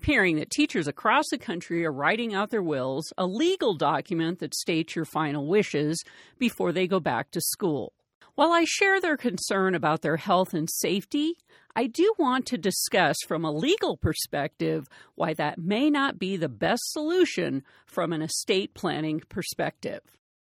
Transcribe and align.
Keep 0.00 0.14
hearing 0.14 0.36
that 0.36 0.50
teachers 0.50 0.88
across 0.88 1.26
the 1.30 1.36
country 1.36 1.84
are 1.84 1.92
writing 1.92 2.32
out 2.34 2.48
their 2.48 2.62
wills, 2.62 3.12
a 3.18 3.26
legal 3.26 3.74
document 3.74 4.38
that 4.38 4.54
states 4.54 4.96
your 4.96 5.04
final 5.04 5.46
wishes 5.46 6.02
before 6.38 6.72
they 6.72 6.86
go 6.86 6.98
back 6.98 7.30
to 7.30 7.40
school. 7.40 7.92
While 8.34 8.50
I 8.50 8.64
share 8.64 9.00
their 9.00 9.18
concern 9.18 9.74
about 9.74 10.00
their 10.00 10.16
health 10.16 10.54
and 10.54 10.70
safety, 10.70 11.34
I 11.76 11.86
do 11.86 12.14
want 12.18 12.46
to 12.46 12.56
discuss 12.56 13.16
from 13.28 13.44
a 13.44 13.52
legal 13.52 13.98
perspective 13.98 14.86
why 15.16 15.34
that 15.34 15.58
may 15.58 15.90
not 15.90 16.18
be 16.18 16.38
the 16.38 16.48
best 16.48 16.82
solution 16.92 17.62
from 17.84 18.14
an 18.14 18.22
estate 18.22 18.72
planning 18.72 19.20
perspective. 19.28 20.00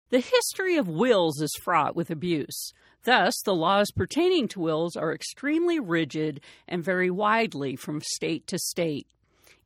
The 0.09 0.19
history 0.19 0.75
of 0.75 0.89
wills 0.89 1.41
is 1.41 1.51
fraught 1.63 1.95
with 1.95 2.11
abuse. 2.11 2.73
Thus, 3.05 3.33
the 3.45 3.55
laws 3.55 3.91
pertaining 3.95 4.49
to 4.49 4.59
wills 4.59 4.97
are 4.97 5.13
extremely 5.13 5.79
rigid 5.79 6.41
and 6.67 6.83
vary 6.83 7.09
widely 7.09 7.77
from 7.77 8.01
state 8.01 8.47
to 8.47 8.59
state. 8.59 9.07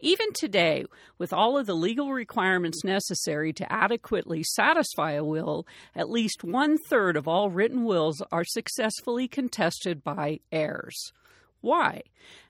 Even 0.01 0.31
today, 0.33 0.85
with 1.17 1.33
all 1.33 1.57
of 1.57 1.65
the 1.65 1.75
legal 1.75 2.13
requirements 2.13 2.85
necessary 2.85 3.51
to 3.51 3.71
adequately 3.71 4.43
satisfy 4.43 5.11
a 5.11 5.23
will, 5.25 5.67
at 5.93 6.09
least 6.09 6.43
one 6.43 6.77
third 6.89 7.17
of 7.17 7.27
all 7.27 7.49
written 7.49 7.83
wills 7.83 8.21
are 8.31 8.45
successfully 8.45 9.27
contested 9.27 10.01
by 10.01 10.39
heirs. 10.53 11.11
Why? 11.59 12.03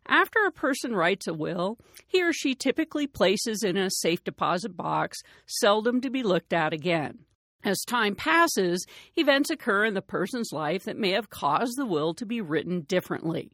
After 0.05 0.45
a 0.45 0.51
person 0.51 0.95
writes 0.95 1.27
a 1.27 1.33
will, 1.33 1.79
he 2.07 2.21
or 2.21 2.33
she 2.33 2.53
typically 2.53 3.07
places 3.07 3.63
in 3.63 3.77
a 3.77 3.89
safe 3.89 4.23
deposit 4.23 4.77
box, 4.77 5.17
seldom 5.47 6.01
to 6.01 6.11
be 6.11 6.21
looked 6.21 6.53
at 6.53 6.71
again. 6.71 7.19
As 7.63 7.81
time 7.81 8.15
passes, 8.15 8.85
events 9.17 9.49
occur 9.49 9.85
in 9.85 9.95
the 9.95 10.01
person's 10.01 10.53
life 10.53 10.83
that 10.85 10.97
may 10.97 11.11
have 11.11 11.29
caused 11.31 11.73
the 11.77 11.85
will 11.85 12.13
to 12.13 12.25
be 12.25 12.41
written 12.41 12.81
differently. 12.81 13.51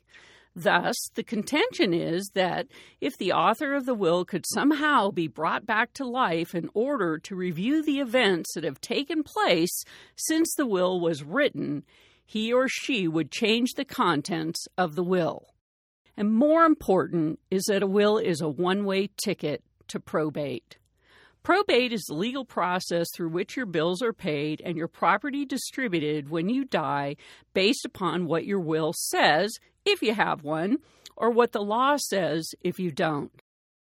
Thus, 0.55 0.95
the 1.15 1.23
contention 1.23 1.93
is 1.93 2.31
that 2.33 2.67
if 3.01 3.17
the 3.17 3.33
author 3.33 3.73
of 3.73 3.85
the 3.85 3.93
will 3.93 4.23
could 4.23 4.45
somehow 4.53 5.11
be 5.11 5.27
brought 5.27 5.65
back 5.65 5.91
to 5.93 6.05
life 6.05 6.55
in 6.55 6.69
order 6.73 7.17
to 7.19 7.35
review 7.35 7.83
the 7.83 7.99
events 7.99 8.53
that 8.53 8.63
have 8.63 8.79
taken 8.79 9.21
place 9.21 9.83
since 10.15 10.53
the 10.55 10.65
will 10.65 11.01
was 11.01 11.23
written, 11.23 11.83
he 12.25 12.53
or 12.53 12.69
she 12.69 13.05
would 13.05 13.31
change 13.31 13.73
the 13.73 13.83
contents 13.83 14.65
of 14.77 14.95
the 14.95 15.03
will. 15.03 15.47
And 16.15 16.33
more 16.33 16.63
important 16.63 17.39
is 17.51 17.65
that 17.65 17.83
a 17.83 17.87
will 17.87 18.17
is 18.17 18.39
a 18.39 18.47
one 18.47 18.85
way 18.85 19.09
ticket 19.17 19.61
to 19.89 19.99
probate. 19.99 20.77
Probate 21.43 21.93
is 21.93 22.05
the 22.05 22.15
legal 22.15 22.45
process 22.45 23.07
through 23.13 23.29
which 23.29 23.55
your 23.55 23.67
bills 23.67 24.01
are 24.01 24.13
paid 24.13 24.61
and 24.65 24.77
your 24.77 24.87
property 24.87 25.45
distributed 25.45 26.29
when 26.29 26.49
you 26.49 26.65
die 26.65 27.17
based 27.53 27.85
upon 27.85 28.25
what 28.25 28.45
your 28.45 28.59
will 28.59 28.93
says, 28.97 29.51
if 29.85 30.01
you 30.01 30.13
have 30.13 30.43
one, 30.43 30.79
or 31.15 31.29
what 31.29 31.51
the 31.51 31.61
law 31.61 31.95
says 31.97 32.49
if 32.61 32.79
you 32.79 32.91
don't. 32.91 33.31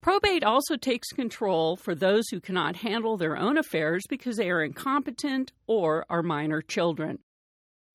Probate 0.01 0.43
also 0.43 0.77
takes 0.77 1.09
control 1.09 1.75
for 1.75 1.93
those 1.93 2.27
who 2.29 2.39
cannot 2.39 2.77
handle 2.77 3.17
their 3.17 3.37
own 3.37 3.57
affairs 3.57 4.01
because 4.09 4.37
they 4.37 4.49
are 4.49 4.63
incompetent 4.63 5.51
or 5.67 6.05
are 6.09 6.23
minor 6.23 6.61
children. 6.61 7.19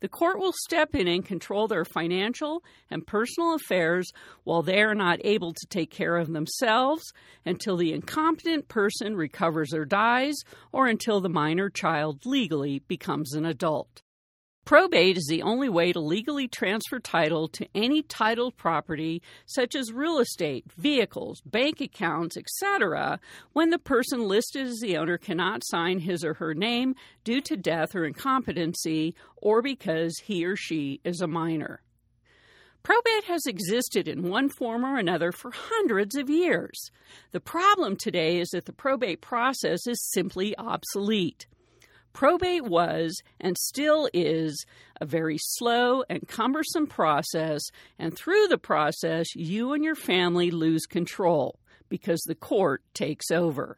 The 0.03 0.09
court 0.09 0.39
will 0.39 0.53
step 0.53 0.95
in 0.95 1.09
and 1.09 1.25
control 1.25 1.67
their 1.67 1.85
financial 1.85 2.63
and 2.91 3.07
personal 3.07 3.55
affairs 3.55 4.13
while 4.45 4.63
they 4.63 4.83
are 4.83 4.95
not 4.95 5.19
able 5.25 5.53
to 5.53 5.67
take 5.69 5.91
care 5.91 6.17
of 6.17 6.33
themselves 6.33 7.03
until 7.45 7.77
the 7.77 7.93
incompetent 7.93 8.69
person 8.69 9.17
recovers 9.17 9.73
or 9.73 9.85
dies, 9.85 10.37
or 10.71 10.87
until 10.87 11.21
the 11.21 11.31
minor 11.31 11.71
child 11.71 12.27
legally 12.27 12.81
becomes 12.87 13.33
an 13.33 13.47
adult. 13.47 14.03
Probate 14.67 15.17
is 15.17 15.27
the 15.29 15.43
only 15.43 15.69
way 15.69 15.93
to 15.93 16.01
legally 16.01 16.49
transfer 16.49 16.99
title 16.99 17.47
to 17.47 17.69
any 17.73 18.03
titled 18.03 18.57
property, 18.57 19.23
such 19.47 19.77
as 19.77 19.93
real 19.93 20.19
estate, 20.19 20.65
vehicles, 20.77 21.41
bank 21.47 21.81
accounts, 21.81 22.37
etc., 22.37 23.21
when 23.53 23.71
the 23.71 23.79
person 23.79 24.27
listed 24.27 24.67
as 24.67 24.81
the 24.81 24.97
owner 24.97 25.19
cannot 25.19 25.63
sign 25.65 26.01
his 26.01 26.25
or 26.25 26.35
her 26.35 26.53
name 26.53 26.97
due 27.23 27.41
to 27.43 27.57
death 27.57 27.95
or 27.95 28.05
incompetency, 28.05 29.15
or 29.37 29.63
because 29.63 30.19
he 30.25 30.45
or 30.45 30.57
she 30.57 31.01
is 31.05 31.21
a 31.21 31.29
minor. 31.29 31.81
Probate 32.83 33.25
has 33.29 33.47
existed 33.47 34.09
in 34.09 34.29
one 34.29 34.49
form 34.49 34.85
or 34.85 34.99
another 34.99 35.31
for 35.31 35.53
hundreds 35.53 36.17
of 36.17 36.29
years. 36.29 36.91
The 37.31 37.39
problem 37.39 37.95
today 37.95 38.41
is 38.41 38.49
that 38.49 38.65
the 38.65 38.73
probate 38.73 39.21
process 39.21 39.87
is 39.87 40.11
simply 40.11 40.59
obsolete. 40.59 41.47
Probate 42.17 42.65
was 42.65 43.15
and 43.39 43.59
still 43.59 44.09
is 44.15 44.65
a 45.03 45.05
very 45.05 45.37
slow 45.39 46.03
and 46.09 46.27
cumbersome 46.27 46.87
process, 46.87 47.61
and 47.99 48.17
through 48.17 48.47
the 48.49 48.57
process, 48.57 49.27
you 49.37 49.75
and 49.75 49.85
your 49.85 49.95
family 49.95 50.51
lose 50.51 50.87
control 50.87 51.61
because 51.91 52.23
the 52.23 52.35
court 52.35 52.83
takes 52.95 53.31
over. 53.31 53.77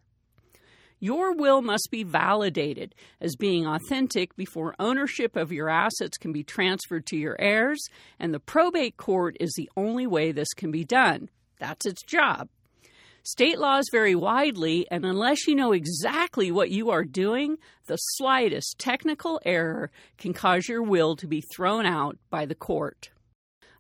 Your 1.01 1.35
will 1.35 1.63
must 1.63 1.89
be 1.91 2.05
validated 2.05 2.95
as 3.21 3.35
being 3.35 3.67
authentic 3.67 4.37
before 4.37 4.77
ownership 4.79 5.35
of 5.35 5.51
your 5.51 5.69
assets 5.69 6.17
can 6.17 6.31
be 6.31 6.45
transferred 6.45 7.07
to 7.07 7.17
your 7.17 7.35
heirs, 7.41 7.85
and 8.21 8.33
the 8.33 8.39
probate 8.39 8.97
court 8.97 9.37
is 9.41 9.53
the 9.57 9.69
only 9.77 10.07
way 10.07 10.31
this 10.31 10.55
can 10.57 10.71
be 10.71 10.85
done. 10.85 11.29
That's 11.59 11.87
its 11.87 12.03
job. 12.05 12.49
State 13.31 13.59
laws 13.59 13.85
vary 13.93 14.15
widely, 14.15 14.87
and 14.91 15.05
unless 15.05 15.47
you 15.47 15.55
know 15.55 15.73
exactly 15.73 16.51
what 16.51 16.71
you 16.71 16.89
are 16.89 17.05
doing, 17.05 17.59
the 17.85 17.97
slightest 17.97 18.79
technical 18.79 19.39
error 19.45 19.91
can 20.17 20.33
cause 20.33 20.67
your 20.67 20.83
will 20.83 21.15
to 21.15 21.27
be 21.27 21.43
thrown 21.55 21.85
out 21.85 22.17
by 22.31 22.47
the 22.47 22.55
court. 22.55 23.11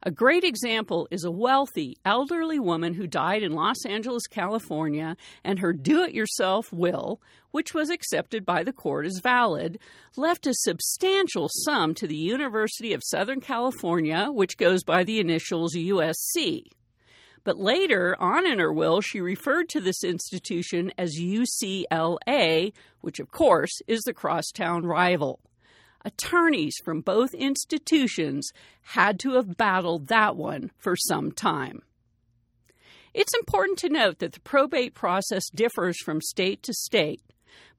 A 0.02 0.10
great 0.10 0.44
example 0.44 1.08
is 1.10 1.24
a 1.24 1.30
wealthy, 1.30 1.96
elderly 2.04 2.58
woman 2.58 2.92
who 2.92 3.06
died 3.06 3.42
in 3.42 3.52
Los 3.52 3.86
Angeles, 3.86 4.26
California, 4.26 5.16
and 5.42 5.60
her 5.60 5.72
do 5.72 6.02
it 6.02 6.12
yourself 6.12 6.70
will, 6.70 7.18
which 7.50 7.72
was 7.72 7.88
accepted 7.88 8.44
by 8.44 8.62
the 8.62 8.72
court 8.74 9.06
as 9.06 9.20
valid, 9.22 9.78
left 10.14 10.46
a 10.46 10.52
substantial 10.52 11.48
sum 11.50 11.94
to 11.94 12.06
the 12.06 12.14
University 12.14 12.92
of 12.92 13.02
Southern 13.02 13.40
California, 13.40 14.28
which 14.30 14.58
goes 14.58 14.84
by 14.84 15.04
the 15.04 15.18
initials 15.20 15.74
USC. 15.74 16.64
But 17.48 17.58
later 17.58 18.14
on 18.20 18.46
in 18.46 18.58
her 18.58 18.70
will, 18.70 19.00
she 19.00 19.22
referred 19.22 19.70
to 19.70 19.80
this 19.80 20.04
institution 20.04 20.92
as 20.98 21.18
UCLA, 21.18 22.74
which 23.00 23.20
of 23.20 23.30
course 23.30 23.80
is 23.86 24.02
the 24.02 24.12
crosstown 24.12 24.84
rival. 24.84 25.40
Attorneys 26.04 26.74
from 26.84 27.00
both 27.00 27.32
institutions 27.32 28.50
had 28.82 29.18
to 29.20 29.32
have 29.32 29.56
battled 29.56 30.08
that 30.08 30.36
one 30.36 30.72
for 30.76 30.94
some 30.94 31.32
time. 31.32 31.80
It's 33.14 33.34
important 33.34 33.78
to 33.78 33.88
note 33.88 34.18
that 34.18 34.34
the 34.34 34.40
probate 34.40 34.92
process 34.92 35.48
differs 35.48 35.96
from 36.04 36.20
state 36.20 36.62
to 36.64 36.74
state. 36.74 37.22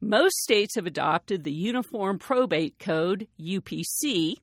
Most 0.02 0.38
states 0.38 0.78
have 0.78 0.88
adopted 0.88 1.44
the 1.44 1.54
Uniform 1.54 2.18
Probate 2.18 2.80
Code, 2.80 3.28
UPC. 3.40 4.38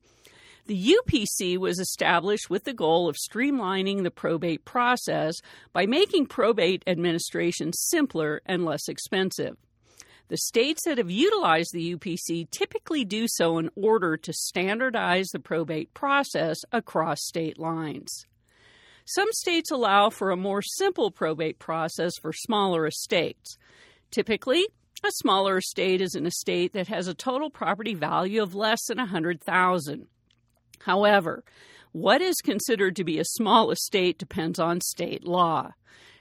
The 0.67 0.95
UPC 0.97 1.57
was 1.57 1.79
established 1.79 2.49
with 2.49 2.65
the 2.65 2.73
goal 2.73 3.07
of 3.07 3.15
streamlining 3.15 4.03
the 4.03 4.11
probate 4.11 4.65
process 4.65 5.35
by 5.71 5.85
making 5.85 6.25
probate 6.25 6.83
administration 6.85 7.71
simpler 7.71 8.41
and 8.45 8.65
less 8.65 8.89
expensive. 8.89 9.55
The 10.27 10.35
states 10.35 10.83
that 10.83 10.97
have 10.97 11.09
utilized 11.09 11.71
the 11.71 11.95
UPC 11.95 12.51
typically 12.51 13.05
do 13.05 13.27
so 13.29 13.59
in 13.59 13.69
order 13.77 14.17
to 14.17 14.33
standardize 14.33 15.29
the 15.29 15.39
probate 15.39 15.93
process 15.93 16.57
across 16.73 17.23
state 17.23 17.57
lines. 17.57 18.25
Some 19.05 19.31
states 19.31 19.71
allow 19.71 20.09
for 20.09 20.31
a 20.31 20.35
more 20.35 20.61
simple 20.61 21.11
probate 21.11 21.59
process 21.59 22.11
for 22.21 22.33
smaller 22.33 22.85
estates. 22.85 23.57
Typically, 24.11 24.67
a 25.01 25.11
smaller 25.11 25.59
estate 25.59 26.01
is 26.01 26.13
an 26.13 26.25
estate 26.25 26.73
that 26.73 26.89
has 26.89 27.07
a 27.07 27.13
total 27.13 27.49
property 27.49 27.93
value 27.93 28.43
of 28.43 28.53
less 28.53 28.83
than 28.87 28.97
100,000. 28.97 30.07
However, 30.79 31.43
what 31.91 32.21
is 32.21 32.35
considered 32.43 32.95
to 32.97 33.03
be 33.03 33.19
a 33.19 33.25
small 33.25 33.71
estate 33.71 34.17
depends 34.17 34.59
on 34.59 34.81
state 34.81 35.25
law. 35.25 35.71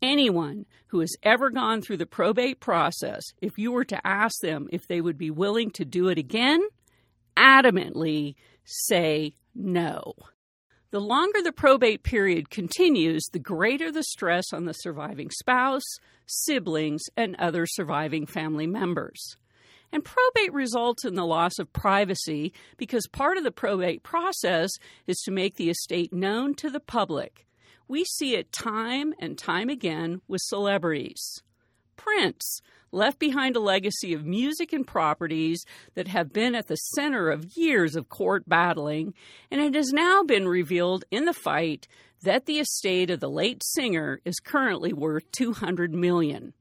Anyone 0.00 0.66
who 0.88 1.00
has 1.00 1.16
ever 1.24 1.50
gone 1.50 1.82
through 1.82 1.96
the 1.96 2.06
probate 2.06 2.60
process, 2.60 3.24
if 3.42 3.58
you 3.58 3.72
were 3.72 3.84
to 3.86 4.06
ask 4.06 4.40
them 4.40 4.68
if 4.70 4.86
they 4.86 5.00
would 5.00 5.18
be 5.18 5.30
willing 5.30 5.70
to 5.72 5.84
do 5.84 6.08
it 6.08 6.18
again, 6.18 6.60
adamantly 7.36 8.36
say 8.64 9.32
no. 9.54 10.14
The 10.90 11.00
longer 11.00 11.42
the 11.42 11.52
probate 11.52 12.02
period 12.02 12.48
continues, 12.48 13.26
the 13.30 13.38
greater 13.38 13.92
the 13.92 14.02
stress 14.02 14.54
on 14.54 14.64
the 14.64 14.72
surviving 14.72 15.30
spouse, 15.30 15.84
siblings, 16.24 17.02
and 17.14 17.36
other 17.36 17.66
surviving 17.66 18.24
family 18.24 18.66
members. 18.66 19.36
And 19.92 20.02
probate 20.02 20.52
results 20.54 21.04
in 21.04 21.14
the 21.14 21.26
loss 21.26 21.58
of 21.58 21.72
privacy 21.74 22.54
because 22.78 23.06
part 23.06 23.36
of 23.36 23.44
the 23.44 23.50
probate 23.50 24.02
process 24.02 24.70
is 25.06 25.18
to 25.24 25.30
make 25.30 25.56
the 25.56 25.68
estate 25.68 26.10
known 26.10 26.54
to 26.54 26.70
the 26.70 26.80
public. 26.80 27.46
We 27.86 28.04
see 28.04 28.34
it 28.34 28.50
time 28.50 29.12
and 29.18 29.36
time 29.36 29.68
again 29.68 30.22
with 30.26 30.40
celebrities. 30.42 31.42
Prince 31.98 32.60
left 32.90 33.18
behind 33.18 33.54
a 33.54 33.60
legacy 33.60 34.14
of 34.14 34.24
music 34.24 34.72
and 34.72 34.86
properties 34.86 35.62
that 35.94 36.08
have 36.08 36.32
been 36.32 36.54
at 36.54 36.68
the 36.68 36.76
center 36.76 37.28
of 37.28 37.54
years 37.54 37.94
of 37.94 38.08
court 38.08 38.48
battling, 38.48 39.12
and 39.50 39.60
it 39.60 39.74
has 39.74 39.92
now 39.92 40.22
been 40.22 40.48
revealed 40.48 41.04
in 41.10 41.26
the 41.26 41.34
fight 41.34 41.86
that 42.22 42.46
the 42.46 42.58
estate 42.58 43.10
of 43.10 43.20
the 43.20 43.28
late 43.28 43.62
singer 43.62 44.20
is 44.24 44.40
currently 44.40 44.92
worth 44.92 45.30
200 45.32 45.92
million. 45.94 46.54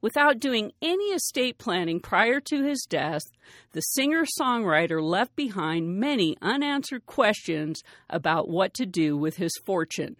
Without 0.00 0.40
doing 0.40 0.72
any 0.82 1.04
estate 1.06 1.58
planning 1.58 2.00
prior 2.00 2.40
to 2.40 2.64
his 2.64 2.84
death, 2.88 3.22
the 3.70 3.80
singer 3.80 4.24
songwriter 4.40 5.00
left 5.00 5.34
behind 5.36 6.00
many 6.00 6.36
unanswered 6.42 7.06
questions 7.06 7.82
about 8.10 8.48
what 8.48 8.74
to 8.74 8.84
do 8.84 9.16
with 9.16 9.36
his 9.36 9.52
fortune. 9.64 10.16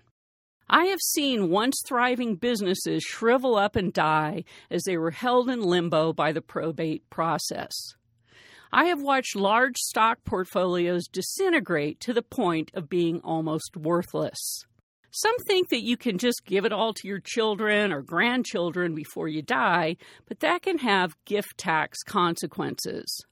I 0.74 0.86
have 0.86 1.02
seen 1.02 1.50
once 1.50 1.82
thriving 1.86 2.36
businesses 2.36 3.02
shrivel 3.02 3.56
up 3.56 3.76
and 3.76 3.92
die 3.92 4.44
as 4.70 4.84
they 4.84 4.96
were 4.96 5.10
held 5.10 5.50
in 5.50 5.60
limbo 5.60 6.14
by 6.14 6.32
the 6.32 6.40
probate 6.40 7.02
process. 7.10 7.74
I 8.72 8.86
have 8.86 9.02
watched 9.02 9.36
large 9.36 9.76
stock 9.76 10.24
portfolios 10.24 11.08
disintegrate 11.08 12.00
to 12.00 12.14
the 12.14 12.22
point 12.22 12.70
of 12.72 12.88
being 12.88 13.20
almost 13.22 13.76
worthless. 13.76 14.64
Some 15.10 15.36
think 15.46 15.68
that 15.68 15.84
you 15.84 15.98
can 15.98 16.16
just 16.16 16.46
give 16.46 16.64
it 16.64 16.72
all 16.72 16.94
to 16.94 17.06
your 17.06 17.20
children 17.20 17.92
or 17.92 18.00
grandchildren 18.00 18.94
before 18.94 19.28
you 19.28 19.42
die, 19.42 19.98
but 20.26 20.40
that 20.40 20.62
can 20.62 20.78
have 20.78 21.22
gift 21.26 21.58
tax 21.58 22.02
consequences. 22.02 23.26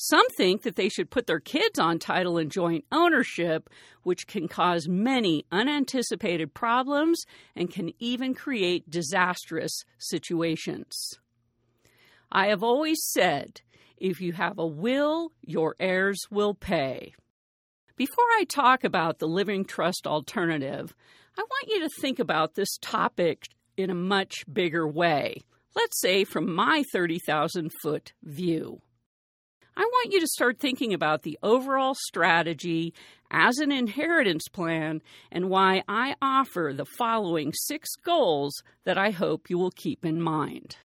Some 0.00 0.28
think 0.30 0.62
that 0.62 0.76
they 0.76 0.88
should 0.88 1.10
put 1.10 1.26
their 1.26 1.40
kids 1.40 1.76
on 1.76 1.98
title 1.98 2.38
and 2.38 2.52
joint 2.52 2.84
ownership, 2.92 3.68
which 4.04 4.28
can 4.28 4.46
cause 4.46 4.86
many 4.86 5.44
unanticipated 5.50 6.54
problems 6.54 7.24
and 7.56 7.68
can 7.68 7.92
even 7.98 8.32
create 8.32 8.88
disastrous 8.88 9.72
situations. 9.98 11.18
I 12.30 12.46
have 12.46 12.62
always 12.62 12.98
said 13.02 13.60
if 13.96 14.20
you 14.20 14.34
have 14.34 14.56
a 14.56 14.66
will, 14.66 15.32
your 15.42 15.74
heirs 15.80 16.20
will 16.30 16.54
pay. 16.54 17.14
Before 17.96 18.24
I 18.36 18.44
talk 18.48 18.84
about 18.84 19.18
the 19.18 19.26
living 19.26 19.64
trust 19.64 20.06
alternative, 20.06 20.94
I 21.36 21.40
want 21.40 21.68
you 21.68 21.80
to 21.80 22.00
think 22.00 22.20
about 22.20 22.54
this 22.54 22.78
topic 22.80 23.48
in 23.76 23.90
a 23.90 23.96
much 23.96 24.44
bigger 24.52 24.86
way. 24.86 25.42
Let's 25.74 26.00
say 26.00 26.22
from 26.22 26.54
my 26.54 26.84
30,000 26.92 27.72
foot 27.82 28.12
view. 28.22 28.80
I 29.78 29.82
want 29.82 30.12
you 30.12 30.18
to 30.18 30.26
start 30.26 30.58
thinking 30.58 30.92
about 30.92 31.22
the 31.22 31.38
overall 31.40 31.94
strategy 31.94 32.94
as 33.30 33.58
an 33.58 33.70
inheritance 33.70 34.48
plan 34.48 35.00
and 35.30 35.48
why 35.48 35.84
I 35.86 36.16
offer 36.20 36.72
the 36.74 36.84
following 36.84 37.52
six 37.52 37.90
goals 38.04 38.60
that 38.84 38.98
I 38.98 39.10
hope 39.10 39.48
you 39.48 39.56
will 39.56 39.70
keep 39.70 40.04
in 40.04 40.20
mind. 40.20 40.78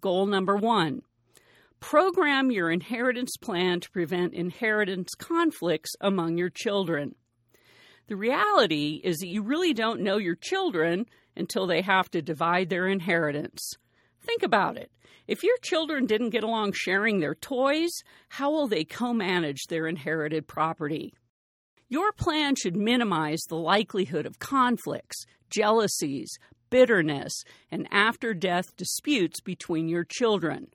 Goal 0.00 0.24
number 0.24 0.56
one 0.56 1.02
program 1.80 2.50
your 2.50 2.70
inheritance 2.70 3.36
plan 3.36 3.80
to 3.80 3.90
prevent 3.90 4.32
inheritance 4.32 5.10
conflicts 5.18 5.90
among 6.00 6.38
your 6.38 6.48
children. 6.48 7.14
The 8.06 8.16
reality 8.16 9.02
is 9.04 9.18
that 9.18 9.28
you 9.28 9.42
really 9.42 9.74
don't 9.74 10.00
know 10.00 10.16
your 10.16 10.36
children 10.36 11.04
until 11.36 11.66
they 11.66 11.82
have 11.82 12.10
to 12.12 12.22
divide 12.22 12.70
their 12.70 12.86
inheritance. 12.86 13.74
Think 14.24 14.42
about 14.42 14.76
it. 14.76 14.90
If 15.26 15.42
your 15.42 15.56
children 15.62 16.06
didn't 16.06 16.30
get 16.30 16.44
along 16.44 16.72
sharing 16.72 17.20
their 17.20 17.34
toys, 17.34 17.90
how 18.28 18.50
will 18.50 18.68
they 18.68 18.84
co 18.84 19.12
manage 19.12 19.64
their 19.68 19.86
inherited 19.86 20.46
property? 20.46 21.14
Your 21.88 22.12
plan 22.12 22.56
should 22.56 22.76
minimize 22.76 23.42
the 23.42 23.56
likelihood 23.56 24.26
of 24.26 24.38
conflicts, 24.38 25.24
jealousies, 25.48 26.30
bitterness, 26.70 27.32
and 27.70 27.86
after 27.90 28.34
death 28.34 28.76
disputes 28.76 29.40
between 29.40 29.88
your 29.88 30.04
children. 30.04 30.68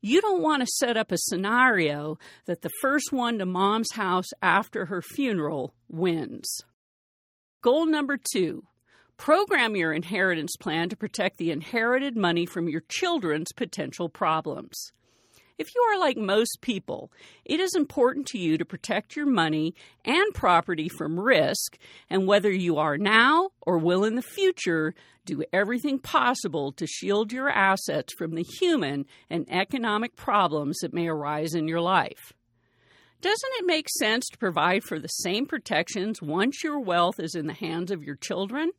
You 0.00 0.20
don't 0.20 0.42
want 0.42 0.60
to 0.60 0.68
set 0.76 0.96
up 0.96 1.10
a 1.10 1.18
scenario 1.18 2.18
that 2.44 2.62
the 2.62 2.70
first 2.80 3.12
one 3.12 3.38
to 3.38 3.46
mom's 3.46 3.92
house 3.92 4.28
after 4.42 4.86
her 4.86 5.02
funeral 5.02 5.74
wins. 5.88 6.60
Goal 7.62 7.86
number 7.86 8.16
two 8.16 8.64
Program 9.16 9.74
your 9.74 9.92
inheritance 9.92 10.56
plan 10.56 10.88
to 10.90 10.96
protect 10.96 11.38
the 11.38 11.50
inherited 11.50 12.16
money 12.16 12.44
from 12.44 12.68
your 12.68 12.82
children's 12.88 13.50
potential 13.52 14.08
problems. 14.08 14.92
If 15.58 15.74
you 15.74 15.80
are 15.80 15.98
like 15.98 16.18
most 16.18 16.58
people, 16.60 17.10
it 17.46 17.58
is 17.58 17.74
important 17.74 18.26
to 18.28 18.38
you 18.38 18.58
to 18.58 18.64
protect 18.66 19.16
your 19.16 19.24
money 19.24 19.74
and 20.04 20.34
property 20.34 20.88
from 20.88 21.18
risk, 21.18 21.78
and 22.10 22.26
whether 22.26 22.52
you 22.52 22.76
are 22.76 22.98
now 22.98 23.48
or 23.62 23.78
will 23.78 24.04
in 24.04 24.16
the 24.16 24.22
future, 24.22 24.94
do 25.24 25.42
everything 25.54 25.98
possible 25.98 26.72
to 26.72 26.86
shield 26.86 27.32
your 27.32 27.48
assets 27.48 28.12
from 28.18 28.34
the 28.34 28.44
human 28.60 29.06
and 29.30 29.50
economic 29.50 30.14
problems 30.14 30.76
that 30.82 30.92
may 30.92 31.08
arise 31.08 31.54
in 31.54 31.66
your 31.66 31.80
life. 31.80 32.34
Doesn't 33.22 33.52
it 33.54 33.66
make 33.66 33.88
sense 33.98 34.26
to 34.26 34.38
provide 34.38 34.84
for 34.84 34.98
the 34.98 35.08
same 35.08 35.46
protections 35.46 36.20
once 36.20 36.62
your 36.62 36.78
wealth 36.78 37.18
is 37.18 37.34
in 37.34 37.46
the 37.46 37.54
hands 37.54 37.90
of 37.90 38.04
your 38.04 38.16
children? 38.16 38.72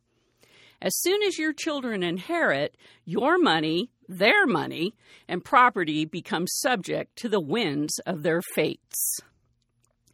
As 0.80 0.96
soon 1.00 1.22
as 1.22 1.38
your 1.38 1.52
children 1.52 2.02
inherit, 2.02 2.76
your 3.04 3.36
money, 3.38 3.90
their 4.08 4.46
money, 4.46 4.94
and 5.26 5.44
property 5.44 6.04
becomes 6.04 6.56
subject 6.60 7.16
to 7.16 7.28
the 7.28 7.40
winds 7.40 7.98
of 8.06 8.22
their 8.22 8.42
fates. 8.54 9.20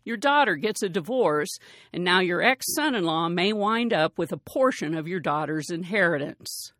Your 0.04 0.16
daughter 0.16 0.56
gets 0.56 0.82
a 0.82 0.88
divorce, 0.88 1.58
and 1.92 2.02
now 2.02 2.20
your 2.20 2.42
ex 2.42 2.66
son 2.74 2.94
in 2.94 3.04
law 3.04 3.28
may 3.28 3.52
wind 3.52 3.92
up 3.92 4.18
with 4.18 4.32
a 4.32 4.38
portion 4.38 4.94
of 4.94 5.08
your 5.08 5.20
daughter's 5.20 5.70
inheritance. 5.70 6.72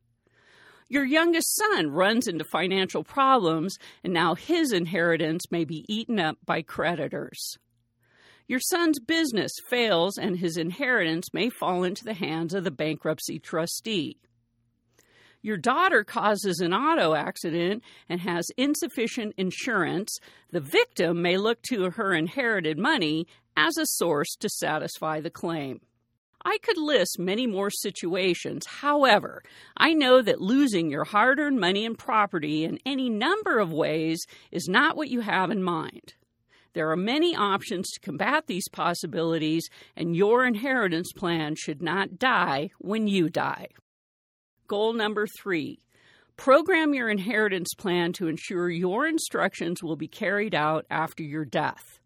Your 0.89 1.05
youngest 1.05 1.55
son 1.57 1.91
runs 1.91 2.27
into 2.27 2.45
financial 2.45 3.05
problems, 3.05 3.77
and 4.03 4.13
now 4.13 4.35
his 4.35 4.73
inheritance 4.73 5.51
may 5.51 5.65
be 5.65 5.85
eaten 5.89 6.21
up 6.21 6.37
by 6.45 6.63
creditors. 6.63 7.59
Your 8.47 8.61
son's 8.61 9.01
business 9.01 9.53
fails, 9.71 10.19
and 10.19 10.39
his 10.39 10.57
inheritance 10.57 11.33
may 11.33 11.49
fall 11.49 11.83
into 11.83 12.05
the 12.05 12.15
hands 12.15 12.53
of 12.53 12.65
the 12.65 12.71
bankruptcy 12.71 13.39
trustee. 13.39 14.19
Your 15.41 15.57
daughter 15.57 16.05
causes 16.05 16.61
an 16.61 16.73
auto 16.73 17.15
accident 17.15 17.83
and 18.09 18.21
has 18.21 18.47
insufficient 18.57 19.35
insurance. 19.37 20.19
The 20.51 20.61
victim 20.61 21.23
may 21.23 21.37
look 21.37 21.61
to 21.69 21.91
her 21.91 22.15
inherited 22.15 22.79
money 22.79 23.27
as 23.57 23.77
a 23.77 23.87
source 23.87 24.37
to 24.41 24.49
satisfy 24.49 25.21
the 25.21 25.31
claim. 25.31 25.81
I 26.45 26.59
could 26.59 26.77
list 26.77 27.19
many 27.19 27.47
more 27.47 27.71
situations. 27.71 28.67
However, 28.67 29.43
I 29.77 29.95
know 29.95 30.21
that 30.21 30.43
losing 30.43 30.91
your 30.91 31.05
hard 31.05 31.39
earned 31.39 31.59
money 31.59 31.87
and 31.87 31.97
property 31.97 32.65
in 32.65 32.79
any 32.85 33.09
number 33.09 33.59
of 33.59 33.73
ways 33.73 34.25
is 34.51 34.69
not 34.69 34.97
what 34.97 35.09
you 35.09 35.21
have 35.21 35.51
in 35.51 35.63
mind. 35.63 36.15
There 36.75 36.91
are 36.91 36.97
many 36.97 37.37
options 37.37 37.89
to 37.91 38.01
combat 38.01 38.47
these 38.47 38.69
possibilities, 38.69 39.69
and 39.97 40.17
your 40.17 40.45
inheritance 40.45 41.13
plan 41.13 41.55
should 41.57 41.81
not 41.81 42.19
die 42.19 42.71
when 42.79 43.07
you 43.07 43.31
die. 43.31 43.69
Goal 44.67 44.93
number 44.93 45.27
three 45.27 45.81
program 46.37 46.93
your 46.93 47.09
inheritance 47.09 47.75
plan 47.75 48.13
to 48.13 48.27
ensure 48.27 48.69
your 48.69 49.07
instructions 49.07 49.85
will 49.85 49.95
be 49.95 50.09
carried 50.09 50.53
out 50.53 50.85
after 50.91 51.23
your 51.23 51.45
death. 51.45 52.01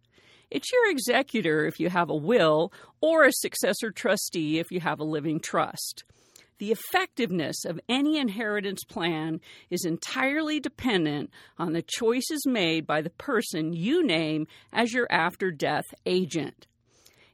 It's 0.51 0.71
your 0.71 0.91
executor 0.91 1.65
if 1.65 1.81
you 1.81 1.89
have 1.89 2.11
a 2.11 2.15
will, 2.15 2.71
or 3.01 3.25
a 3.25 3.33
successor 3.33 3.91
trustee 3.91 4.59
if 4.59 4.71
you 4.71 4.81
have 4.81 5.01
a 5.01 5.05
living 5.05 5.41
trust. 5.41 6.05
The 6.59 6.73
effectiveness 6.73 7.65
of 7.65 7.81
any 7.89 8.19
inheritance 8.19 8.83
plan 8.83 9.41
is 9.71 9.85
entirely 9.85 10.59
dependent 10.59 11.31
on 11.57 11.73
the 11.73 11.85
choices 11.87 12.45
made 12.47 12.87
by 12.87 13.01
the 13.01 13.11
person 13.11 13.73
you 13.73 14.05
name 14.05 14.49
as 14.73 14.93
your 14.93 15.07
after 15.11 15.53
death 15.53 15.85
agent. 16.05 16.67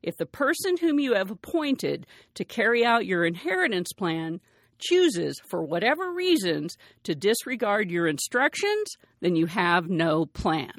If 0.02 0.18
the 0.18 0.26
person 0.26 0.76
whom 0.76 1.00
you 1.00 1.14
have 1.14 1.30
appointed 1.30 2.06
to 2.34 2.44
carry 2.44 2.84
out 2.84 3.06
your 3.06 3.24
inheritance 3.24 3.92
plan 3.96 4.40
chooses, 4.78 5.40
for 5.48 5.62
whatever 5.62 6.12
reasons, 6.12 6.76
to 7.04 7.14
disregard 7.14 7.90
your 7.90 8.06
instructions, 8.06 8.96
then 9.20 9.36
you 9.36 9.46
have 9.46 9.88
no 9.88 10.26
plan. 10.26 10.72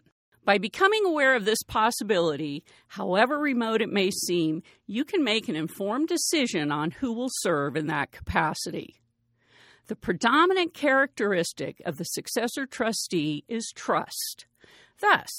By 0.46 0.60
becoming 0.60 1.04
aware 1.06 1.36
of 1.36 1.46
this 1.46 1.64
possibility, 1.64 2.64
however 2.88 3.40
remote 3.40 3.82
it 3.82 3.90
may 3.90 4.12
seem, 4.12 4.62
you 4.86 5.04
can 5.04 5.24
make 5.24 5.50
an 5.50 5.56
informed 5.56 6.08
decision 6.08 6.72
on 6.72 6.92
who 6.92 7.12
will 7.14 7.32
serve 7.32 7.76
in 7.76 7.88
that 7.88 8.12
capacity. 8.12 9.02
The 9.88 9.96
predominant 9.96 10.76
characteristic 10.76 11.82
of 11.84 11.98
the 11.98 12.04
successor 12.04 12.68
trustee 12.68 13.44
is 13.48 13.74
trust. 13.76 14.46
Thus, 15.02 15.30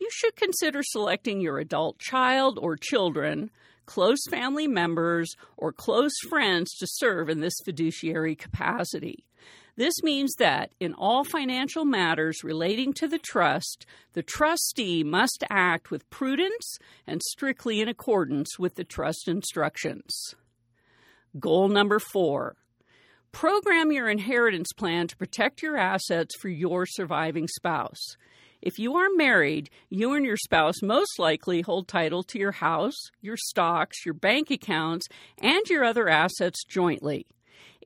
you 0.00 0.08
should 0.10 0.34
consider 0.34 0.80
selecting 0.82 1.40
your 1.40 1.58
adult 1.58 1.98
child 1.98 2.58
or 2.60 2.76
children, 2.76 3.50
close 3.84 4.20
family 4.30 4.66
members, 4.66 5.36
or 5.58 5.72
close 5.72 6.14
friends 6.28 6.74
to 6.78 6.86
serve 6.88 7.28
in 7.28 7.40
this 7.40 7.54
fiduciary 7.66 8.34
capacity. 8.34 9.26
This 9.76 9.94
means 10.02 10.34
that 10.38 10.72
in 10.78 10.94
all 10.94 11.24
financial 11.24 11.84
matters 11.84 12.44
relating 12.44 12.92
to 12.94 13.08
the 13.08 13.18
trust, 13.18 13.86
the 14.12 14.22
trustee 14.22 15.02
must 15.02 15.42
act 15.50 15.90
with 15.90 16.08
prudence 16.10 16.78
and 17.06 17.20
strictly 17.22 17.80
in 17.80 17.88
accordance 17.88 18.58
with 18.58 18.76
the 18.76 18.84
trust 18.84 19.26
instructions. 19.26 20.34
Goal 21.40 21.68
number 21.68 21.98
four 21.98 22.56
program 23.32 23.90
your 23.90 24.08
inheritance 24.08 24.72
plan 24.76 25.08
to 25.08 25.16
protect 25.16 25.60
your 25.60 25.76
assets 25.76 26.36
for 26.38 26.48
your 26.48 26.86
surviving 26.86 27.48
spouse. 27.48 28.16
If 28.62 28.78
you 28.78 28.96
are 28.96 29.08
married, 29.16 29.70
you 29.90 30.14
and 30.14 30.24
your 30.24 30.36
spouse 30.36 30.80
most 30.82 31.18
likely 31.18 31.60
hold 31.60 31.88
title 31.88 32.22
to 32.22 32.38
your 32.38 32.52
house, 32.52 32.94
your 33.20 33.36
stocks, 33.36 34.06
your 34.06 34.14
bank 34.14 34.52
accounts, 34.52 35.08
and 35.42 35.68
your 35.68 35.84
other 35.84 36.08
assets 36.08 36.64
jointly. 36.64 37.26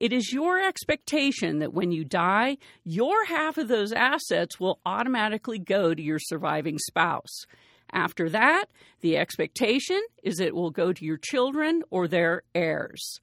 It 0.00 0.12
is 0.12 0.32
your 0.32 0.60
expectation 0.60 1.58
that 1.58 1.74
when 1.74 1.90
you 1.90 2.04
die, 2.04 2.58
your 2.84 3.24
half 3.24 3.58
of 3.58 3.66
those 3.66 3.92
assets 3.92 4.60
will 4.60 4.78
automatically 4.86 5.58
go 5.58 5.92
to 5.92 6.00
your 6.00 6.20
surviving 6.20 6.78
spouse. 6.78 7.46
After 7.90 8.28
that, 8.30 8.66
the 9.00 9.16
expectation 9.16 10.00
is 10.22 10.38
it 10.38 10.54
will 10.54 10.70
go 10.70 10.92
to 10.92 11.04
your 11.04 11.16
children 11.16 11.82
or 11.90 12.06
their 12.06 12.42
heirs. 12.54 13.18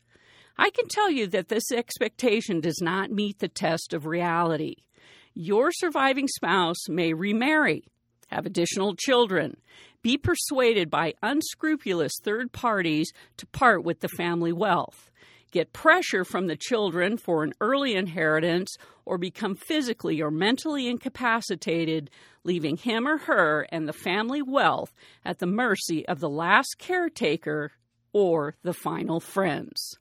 I 0.58 0.70
can 0.70 0.88
tell 0.90 1.10
you 1.10 1.28
that 1.28 1.48
this 1.48 1.72
expectation 1.72 2.60
does 2.60 2.82
not 2.82 3.10
meet 3.10 3.40
the 3.40 3.48
test 3.48 3.94
of 3.94 4.06
reality. 4.06 4.76
Your 5.34 5.72
surviving 5.72 6.28
spouse 6.28 6.90
may 6.90 7.14
remarry, 7.14 7.86
have 8.28 8.46
additional 8.46 8.96
children, 8.96 9.56
be 10.02 10.18
persuaded 10.18 10.90
by 10.90 11.14
unscrupulous 11.22 12.14
third 12.22 12.52
parties 12.52 13.12
to 13.38 13.46
part 13.48 13.84
with 13.84 14.02
the 14.02 14.10
family 14.10 14.52
wealth 14.52 15.10
get 15.56 15.72
pressure 15.72 16.26
from 16.26 16.48
the 16.48 16.58
children 16.58 17.16
for 17.16 17.42
an 17.42 17.54
early 17.62 17.96
inheritance, 17.96 18.76
or 19.06 19.18
become 19.18 19.56
physically 19.56 20.22
or 20.22 20.30
mentally 20.30 20.90
incapacitated, 20.90 22.10
leaving 22.44 22.76
him 22.76 23.08
or 23.08 23.18
her 23.20 23.66
and 23.72 23.88
the 23.88 23.94
family 23.94 24.42
wealth 24.42 24.92
at 25.24 25.40
the 25.40 25.48
mercy 25.48 26.06
of 26.10 26.20
the 26.20 26.30
last 26.30 26.76
caretaker 26.78 27.72
or 28.12 28.58
the 28.64 28.74
final 28.74 29.22
friends. 29.22 29.98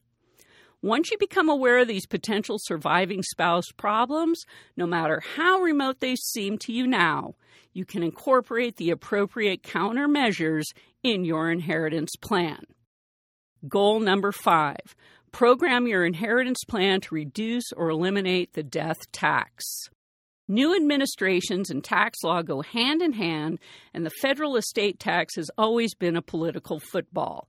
Once 0.83 1.13
you 1.13 1.19
become 1.19 1.49
aware 1.49 1.79
of 1.79 1.87
these 1.87 2.05
potential 2.05 2.59
surviving 2.61 3.23
spouse 3.23 3.71
problems, 3.77 4.43
no 4.77 4.87
matter 4.87 5.23
how 5.37 5.61
remote 5.61 6.01
they 6.01 6.17
seem 6.17 6.59
to 6.59 6.73
you 6.73 6.85
now, 6.85 7.33
you 7.73 7.85
can 7.85 8.03
incorporate 8.03 8.75
the 8.75 8.91
appropriate 8.91 9.63
countermeasures 9.63 10.65
in 11.05 11.25
your 11.25 11.49
inheritance 11.49 12.17
plan. 12.21 12.65
Goal 13.69 14.01
number 14.01 14.31
five 14.31 14.95
program 15.35 15.89
your 15.89 16.07
inheritance 16.07 16.63
plan 16.63 17.01
to 17.01 17.13
reduce 17.13 17.73
or 17.77 17.91
eliminate 17.91 18.53
the 18.53 18.63
death 18.63 19.11
tax. 19.11 19.65
New 20.47 20.77
administrations 20.77 21.71
and 21.71 21.83
tax 21.83 22.23
law 22.23 22.41
go 22.41 22.63
hand 22.63 23.03
in 23.03 23.13
hand, 23.13 23.59
and 23.93 24.07
the 24.07 24.13
federal 24.23 24.55
estate 24.57 25.01
tax 25.01 25.35
has 25.35 25.51
always 25.59 25.93
been 25.97 26.15
a 26.15 26.23
political 26.23 26.79
football. 26.79 27.49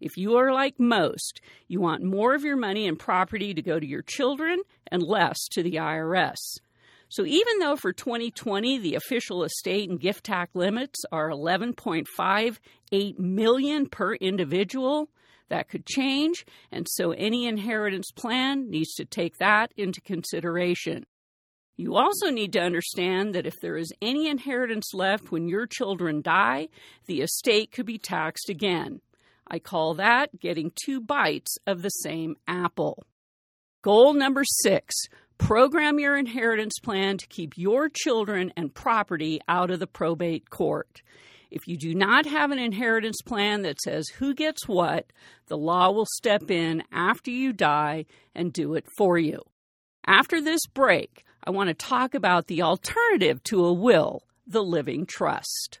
If 0.00 0.16
you 0.16 0.38
are 0.38 0.52
like 0.52 0.80
most, 0.80 1.40
you 1.68 1.80
want 1.80 2.02
more 2.02 2.34
of 2.34 2.42
your 2.42 2.56
money 2.56 2.88
and 2.88 2.98
property 2.98 3.54
to 3.54 3.62
go 3.62 3.78
to 3.78 3.86
your 3.86 4.02
children 4.02 4.60
and 4.88 5.00
less 5.00 5.38
to 5.52 5.62
the 5.62 5.74
IRS. 5.74 6.58
So 7.10 7.24
even 7.24 7.60
though 7.60 7.76
for 7.76 7.92
2020 7.92 8.78
the 8.78 8.96
official 8.96 9.44
estate 9.44 9.88
and 9.88 10.00
gift 10.00 10.24
tax 10.24 10.52
limits 10.56 11.04
are 11.12 11.30
11.58 11.30 13.18
million 13.20 13.86
per 13.86 14.14
individual, 14.16 15.10
that 15.50 15.68
could 15.68 15.86
change, 15.86 16.46
and 16.72 16.86
so 16.88 17.12
any 17.12 17.46
inheritance 17.46 18.10
plan 18.10 18.70
needs 18.70 18.94
to 18.94 19.04
take 19.04 19.36
that 19.38 19.72
into 19.76 20.00
consideration. 20.00 21.04
You 21.76 21.96
also 21.96 22.30
need 22.30 22.52
to 22.54 22.60
understand 22.60 23.34
that 23.34 23.46
if 23.46 23.54
there 23.60 23.76
is 23.76 23.92
any 24.02 24.28
inheritance 24.28 24.92
left 24.92 25.30
when 25.30 25.48
your 25.48 25.66
children 25.66 26.20
die, 26.20 26.68
the 27.06 27.20
estate 27.22 27.72
could 27.72 27.86
be 27.86 27.98
taxed 27.98 28.50
again. 28.50 29.00
I 29.46 29.58
call 29.58 29.94
that 29.94 30.38
getting 30.38 30.72
two 30.84 31.00
bites 31.00 31.56
of 31.66 31.82
the 31.82 31.88
same 31.88 32.36
apple. 32.46 33.04
Goal 33.82 34.12
number 34.12 34.44
six 34.44 34.94
program 35.38 35.98
your 35.98 36.18
inheritance 36.18 36.78
plan 36.82 37.16
to 37.16 37.26
keep 37.26 37.56
your 37.56 37.88
children 37.88 38.52
and 38.58 38.74
property 38.74 39.40
out 39.48 39.70
of 39.70 39.80
the 39.80 39.86
probate 39.86 40.50
court. 40.50 41.00
If 41.50 41.66
you 41.66 41.76
do 41.76 41.94
not 41.94 42.26
have 42.26 42.50
an 42.50 42.58
inheritance 42.58 43.20
plan 43.22 43.62
that 43.62 43.80
says 43.80 44.08
who 44.18 44.34
gets 44.34 44.68
what, 44.68 45.12
the 45.48 45.58
law 45.58 45.90
will 45.90 46.06
step 46.06 46.50
in 46.50 46.84
after 46.92 47.30
you 47.30 47.52
die 47.52 48.06
and 48.34 48.52
do 48.52 48.74
it 48.74 48.86
for 48.96 49.18
you. 49.18 49.42
After 50.06 50.40
this 50.40 50.66
break, 50.66 51.24
I 51.44 51.50
want 51.50 51.68
to 51.68 51.74
talk 51.74 52.14
about 52.14 52.46
the 52.46 52.62
alternative 52.62 53.42
to 53.44 53.64
a 53.64 53.72
will, 53.72 54.22
the 54.46 54.62
living 54.62 55.06
trust. 55.06 55.80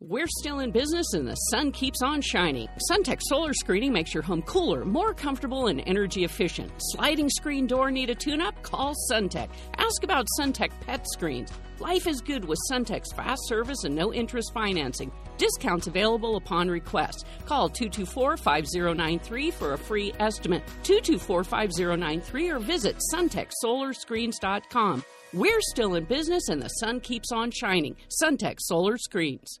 We're 0.00 0.26
still 0.26 0.58
in 0.58 0.70
business 0.70 1.14
and 1.14 1.26
the 1.26 1.34
sun 1.34 1.72
keeps 1.72 2.02
on 2.02 2.20
shining. 2.20 2.68
SunTech 2.90 3.20
solar 3.22 3.54
screening 3.54 3.92
makes 3.92 4.12
your 4.12 4.22
home 4.24 4.42
cooler, 4.42 4.84
more 4.84 5.14
comfortable, 5.14 5.68
and 5.68 5.82
energy 5.86 6.24
efficient. 6.24 6.70
Sliding 6.78 7.30
screen 7.30 7.66
door 7.66 7.90
need 7.90 8.10
a 8.10 8.14
tune 8.14 8.42
up? 8.42 8.60
Call 8.62 8.94
SunTech. 9.10 9.48
Ask 9.78 10.02
about 10.02 10.26
SunTech 10.38 10.72
pet 10.80 11.06
screens. 11.12 11.50
Life 11.78 12.06
is 12.06 12.20
good 12.20 12.44
with 12.44 12.58
SunTech's 12.70 13.14
fast 13.14 13.40
service 13.46 13.84
and 13.84 13.94
no 13.94 14.12
interest 14.12 14.52
financing. 14.52 15.10
Discounts 15.38 15.86
available 15.86 16.36
upon 16.36 16.68
request. 16.68 17.24
Call 17.46 17.70
224 17.70 18.36
5093 18.36 19.50
for 19.52 19.72
a 19.72 19.78
free 19.78 20.12
estimate. 20.18 20.64
224 20.82 21.44
5093 21.44 22.50
or 22.50 22.58
visit 22.58 22.96
suntechsolarscreens.com. 23.14 25.04
We're 25.32 25.60
still 25.60 25.94
in 25.94 26.04
business 26.04 26.48
and 26.50 26.60
the 26.60 26.68
sun 26.68 27.00
keeps 27.00 27.32
on 27.32 27.50
shining. 27.52 27.96
SunTech 28.22 28.58
Solar 28.60 28.98
Screens. 28.98 29.60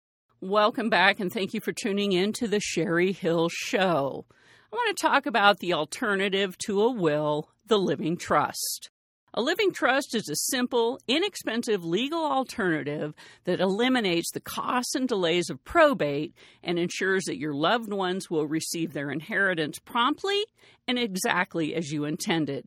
Welcome 0.43 0.89
back, 0.89 1.19
and 1.19 1.31
thank 1.31 1.53
you 1.53 1.61
for 1.61 1.71
tuning 1.71 2.13
in 2.13 2.33
to 2.33 2.47
the 2.47 2.59
Sherry 2.59 3.11
Hill 3.11 3.47
Show. 3.51 4.25
I 4.73 4.75
want 4.75 4.97
to 4.97 4.99
talk 4.99 5.27
about 5.27 5.59
the 5.59 5.73
alternative 5.73 6.57
to 6.65 6.81
a 6.81 6.91
will, 6.91 7.51
the 7.67 7.77
living 7.77 8.17
trust. 8.17 8.89
A 9.35 9.41
living 9.43 9.71
trust 9.71 10.15
is 10.15 10.27
a 10.27 10.35
simple, 10.35 10.99
inexpensive 11.07 11.85
legal 11.85 12.25
alternative 12.25 13.13
that 13.43 13.59
eliminates 13.59 14.31
the 14.31 14.39
costs 14.39 14.95
and 14.95 15.07
delays 15.07 15.51
of 15.51 15.63
probate 15.63 16.33
and 16.63 16.79
ensures 16.79 17.25
that 17.25 17.37
your 17.37 17.53
loved 17.53 17.93
ones 17.93 18.27
will 18.27 18.47
receive 18.47 18.93
their 18.93 19.11
inheritance 19.11 19.77
promptly 19.77 20.43
and 20.87 20.97
exactly 20.97 21.75
as 21.75 21.91
you 21.91 22.03
intended. 22.03 22.65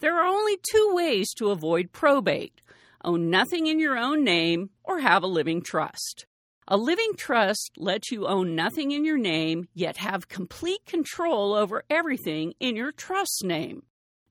There 0.00 0.18
are 0.18 0.26
only 0.26 0.56
two 0.72 0.92
ways 0.94 1.34
to 1.34 1.50
avoid 1.50 1.92
probate 1.92 2.62
own 3.04 3.28
nothing 3.28 3.66
in 3.66 3.78
your 3.78 3.98
own 3.98 4.24
name 4.24 4.70
or 4.84 5.00
have 5.00 5.22
a 5.22 5.26
living 5.26 5.60
trust. 5.60 6.24
A 6.72 6.76
living 6.76 7.14
trust 7.16 7.72
lets 7.78 8.12
you 8.12 8.28
own 8.28 8.54
nothing 8.54 8.92
in 8.92 9.04
your 9.04 9.18
name, 9.18 9.66
yet 9.74 9.96
have 9.96 10.28
complete 10.28 10.86
control 10.86 11.52
over 11.52 11.82
everything 11.90 12.54
in 12.60 12.76
your 12.76 12.92
trust's 12.92 13.42
name. 13.42 13.82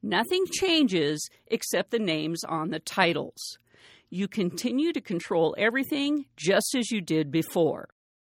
Nothing 0.02 0.46
changes 0.50 1.30
except 1.48 1.92
the 1.92 2.00
names 2.00 2.46
on 2.46 2.70
the 2.70 2.80
titles. 2.80 3.58
You 4.10 4.30
continue 4.30 4.94
to 4.94 5.02
control 5.02 5.54
everything 5.58 6.28
just 6.38 6.74
as 6.78 6.92
you 6.92 7.02
did 7.02 7.30
before. 7.30 7.90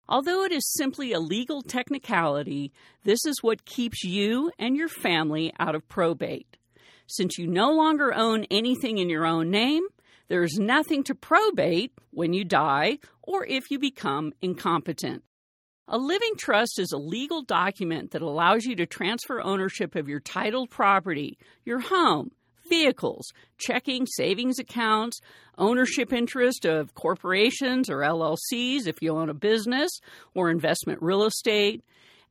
Although 0.09 0.45
it 0.45 0.51
is 0.51 0.73
simply 0.73 1.13
a 1.13 1.19
legal 1.19 1.61
technicality, 1.61 2.73
this 3.03 3.23
is 3.27 3.43
what 3.43 3.65
keeps 3.65 4.03
you 4.03 4.51
and 4.57 4.75
your 4.75 4.89
family 4.89 5.53
out 5.59 5.75
of 5.75 5.87
probate. 5.87 6.57
Since 7.05 7.37
you 7.37 7.45
no 7.45 7.71
longer 7.71 8.15
own 8.15 8.45
anything 8.49 8.97
in 8.97 9.11
your 9.11 9.27
own 9.27 9.51
name, 9.51 9.83
there 10.31 10.43
is 10.43 10.57
nothing 10.57 11.03
to 11.03 11.13
probate 11.13 11.91
when 12.11 12.31
you 12.31 12.45
die 12.45 12.99
or 13.21 13.45
if 13.45 13.69
you 13.69 13.77
become 13.77 14.31
incompetent. 14.41 15.23
A 15.89 15.97
living 15.97 16.35
trust 16.37 16.79
is 16.79 16.93
a 16.93 16.97
legal 16.97 17.41
document 17.41 18.11
that 18.11 18.21
allows 18.21 18.63
you 18.63 18.77
to 18.77 18.85
transfer 18.85 19.41
ownership 19.41 19.93
of 19.93 20.07
your 20.07 20.21
titled 20.21 20.69
property, 20.69 21.37
your 21.65 21.81
home, 21.81 22.31
vehicles, 22.69 23.33
checking, 23.57 24.05
savings 24.05 24.57
accounts, 24.57 25.19
ownership 25.57 26.13
interest 26.13 26.63
of 26.63 26.95
corporations 26.95 27.89
or 27.89 27.97
LLCs 27.97 28.87
if 28.87 29.01
you 29.01 29.11
own 29.11 29.29
a 29.29 29.33
business 29.33 29.91
or 30.33 30.49
investment 30.49 31.01
real 31.01 31.25
estate, 31.25 31.83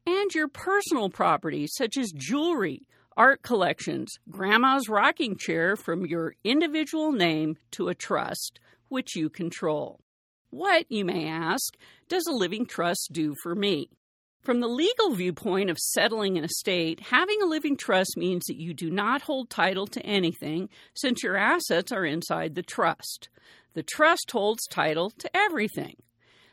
and 0.07 0.35
your 0.35 0.49
personal 0.49 1.11
property 1.11 1.67
such 1.67 1.99
as 1.99 2.11
jewelry, 2.17 2.87
art 3.21 3.43
collections, 3.43 4.19
grandma's 4.31 4.89
rocking 4.89 5.37
chair 5.37 5.77
from 5.77 6.07
your 6.07 6.35
individual 6.43 7.13
name 7.13 7.55
to 7.71 7.89
a 7.89 7.95
trust, 7.95 8.59
which 8.89 9.15
you 9.15 9.29
control. 9.29 10.01
What, 10.49 10.87
you 10.89 11.05
may 11.05 11.29
ask, 11.29 11.77
does 12.09 12.27
a 12.27 12.33
living 12.33 12.65
trust 12.65 13.11
do 13.13 13.35
for 13.43 13.55
me? 13.55 13.91
From 14.41 14.61
the 14.61 14.69
legal 14.69 15.11
viewpoint 15.15 15.69
of 15.69 15.77
settling 15.77 16.39
an 16.39 16.45
estate, 16.45 16.99
having 17.11 17.43
a 17.43 17.47
living 17.47 17.77
trust 17.77 18.17
means 18.17 18.47
that 18.47 18.57
you 18.57 18.73
do 18.73 18.89
not 18.89 19.21
hold 19.21 19.51
title 19.51 19.87
to 19.89 20.01
anything 20.01 20.71
since 20.95 21.23
your 21.23 21.37
assets 21.37 21.93
are 21.93 22.07
inside 22.07 22.55
the 22.55 22.63
trust. 22.63 23.29
The 23.75 23.83
trust 23.83 24.31
holds 24.33 24.67
title 24.67 25.11
to 25.19 25.37
everything. 25.37 25.97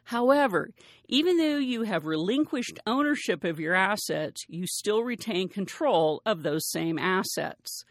However, 0.08 0.70
even 1.10 1.36
though 1.36 1.58
you 1.58 1.84
have 1.84 2.06
relinquished 2.06 2.80
ownership 2.88 3.44
of 3.44 3.60
your 3.60 3.74
assets, 3.74 4.42
you 4.48 4.66
still 4.66 5.04
retain 5.04 5.50
control 5.50 6.22
of 6.26 6.44
those 6.44 6.70
same 6.70 6.98
assets. 6.98 7.84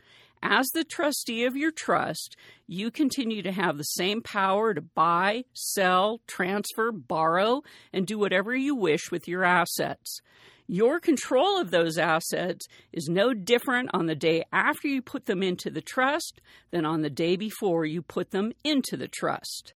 As 0.43 0.67
the 0.69 0.83
trustee 0.83 1.45
of 1.45 1.59
your 1.59 1.71
trust, 1.71 2.35
you 2.67 2.91
continue 2.91 3.43
to 3.43 3.53
have 3.53 3.77
the 3.77 3.83
same 3.83 4.23
power 4.23 4.73
to 4.73 4.81
buy, 4.81 5.45
sell, 5.53 6.23
transfer, 6.27 6.91
borrow, 6.91 7.61
and 7.93 8.07
do 8.07 8.19
whatever 8.19 8.57
you 8.57 8.75
wish 8.75 9.11
with 9.11 9.29
your 9.29 9.45
assets. 9.45 10.23
Your 10.67 11.01
control 11.01 11.61
of 11.61 11.71
those 11.71 11.99
assets 11.99 12.67
is 12.95 13.11
no 13.11 13.35
different 13.35 13.91
on 13.93 14.07
the 14.07 14.15
day 14.15 14.43
after 14.55 14.89
you 14.89 15.03
put 15.03 15.27
them 15.27 15.43
into 15.43 15.69
the 15.69 15.83
trust 15.83 16.41
than 16.71 16.87
on 16.87 17.03
the 17.03 17.11
day 17.11 17.37
before 17.37 17.85
you 17.85 18.01
put 18.01 18.31
them 18.31 18.53
into 18.65 18.97
the 18.97 19.09
trust. 19.09 19.75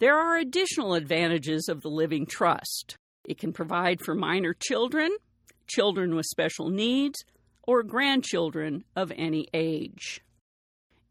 There 0.00 0.18
are 0.18 0.36
additional 0.36 0.94
advantages 0.94 1.68
of 1.68 1.80
the 1.80 1.88
living 1.88 2.26
trust. 2.26 2.96
It 3.24 3.38
can 3.38 3.52
provide 3.52 4.00
for 4.00 4.14
minor 4.14 4.52
children, 4.52 5.16
children 5.66 6.14
with 6.14 6.26
special 6.26 6.68
needs, 6.68 7.24
or 7.62 7.82
grandchildren 7.82 8.84
of 8.96 9.12
any 9.16 9.46
age. 9.54 10.20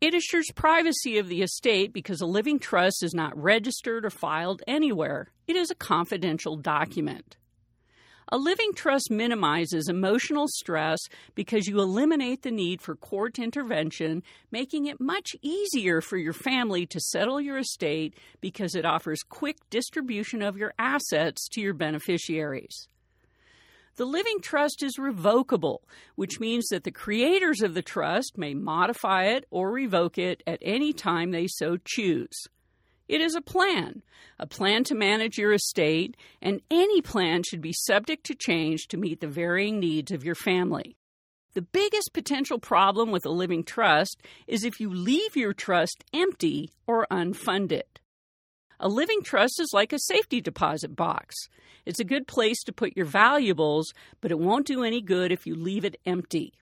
It 0.01 0.13
assures 0.13 0.51
privacy 0.53 1.17
of 1.17 1.29
the 1.29 1.41
estate 1.41 1.93
because 1.93 2.19
a 2.19 2.25
living 2.25 2.59
trust 2.59 3.03
is 3.03 3.13
not 3.13 3.41
registered 3.41 4.05
or 4.05 4.09
filed 4.09 4.61
anywhere. 4.67 5.31
It 5.47 5.55
is 5.55 5.71
a 5.71 5.75
confidential 5.75 6.57
document. 6.57 7.37
A 8.33 8.37
living 8.37 8.73
trust 8.73 9.11
minimizes 9.11 9.87
emotional 9.87 10.47
stress 10.47 10.97
because 11.35 11.67
you 11.67 11.79
eliminate 11.79 12.41
the 12.41 12.49
need 12.49 12.81
for 12.81 12.95
court 12.95 13.37
intervention, 13.37 14.23
making 14.49 14.87
it 14.87 14.99
much 14.99 15.35
easier 15.43 16.01
for 16.01 16.17
your 16.17 16.33
family 16.33 16.87
to 16.87 16.99
settle 16.99 17.39
your 17.39 17.59
estate 17.59 18.15
because 18.41 18.73
it 18.73 18.85
offers 18.85 19.21
quick 19.21 19.57
distribution 19.69 20.41
of 20.41 20.57
your 20.57 20.73
assets 20.79 21.47
to 21.49 21.61
your 21.61 21.75
beneficiaries. 21.75 22.87
The 23.97 24.05
living 24.05 24.39
trust 24.41 24.81
is 24.81 24.97
revocable, 24.97 25.83
which 26.15 26.39
means 26.39 26.69
that 26.69 26.85
the 26.85 26.91
creators 26.91 27.61
of 27.61 27.75
the 27.75 27.83
trust 27.83 28.35
may 28.35 28.55
modify 28.55 29.25
it 29.25 29.45
or 29.51 29.69
revoke 29.69 30.17
it 30.17 30.41
at 30.47 30.57
any 30.63 30.91
time 30.91 31.29
they 31.29 31.45
so 31.45 31.77
choose. 31.85 32.47
It 33.07 33.21
is 33.21 33.35
a 33.35 33.41
plan, 33.41 34.01
a 34.39 34.47
plan 34.47 34.83
to 34.85 34.95
manage 34.95 35.37
your 35.37 35.53
estate, 35.53 36.15
and 36.41 36.61
any 36.71 37.01
plan 37.01 37.43
should 37.43 37.61
be 37.61 37.73
subject 37.73 38.25
to 38.27 38.35
change 38.35 38.87
to 38.87 38.97
meet 38.97 39.19
the 39.19 39.27
varying 39.27 39.79
needs 39.79 40.11
of 40.11 40.23
your 40.23 40.35
family. 40.35 40.95
The 41.53 41.61
biggest 41.61 42.11
potential 42.13 42.59
problem 42.59 43.11
with 43.11 43.25
a 43.25 43.29
living 43.29 43.63
trust 43.63 44.21
is 44.47 44.63
if 44.63 44.79
you 44.79 44.89
leave 44.89 45.35
your 45.35 45.53
trust 45.53 46.03
empty 46.13 46.71
or 46.87 47.05
unfunded. 47.11 47.83
A 48.79 48.87
living 48.87 49.21
trust 49.21 49.59
is 49.59 49.69
like 49.71 49.93
a 49.93 49.99
safety 49.99 50.41
deposit 50.41 50.95
box. 50.95 51.35
It's 51.85 51.99
a 51.99 52.05
good 52.05 52.25
place 52.27 52.63
to 52.63 52.73
put 52.73 52.97
your 52.97 53.05
valuables, 53.05 53.93
but 54.19 54.31
it 54.31 54.39
won't 54.39 54.65
do 54.65 54.83
any 54.83 55.01
good 55.01 55.31
if 55.31 55.45
you 55.45 55.55
leave 55.55 55.85
it 55.85 55.99
empty. 56.05 56.53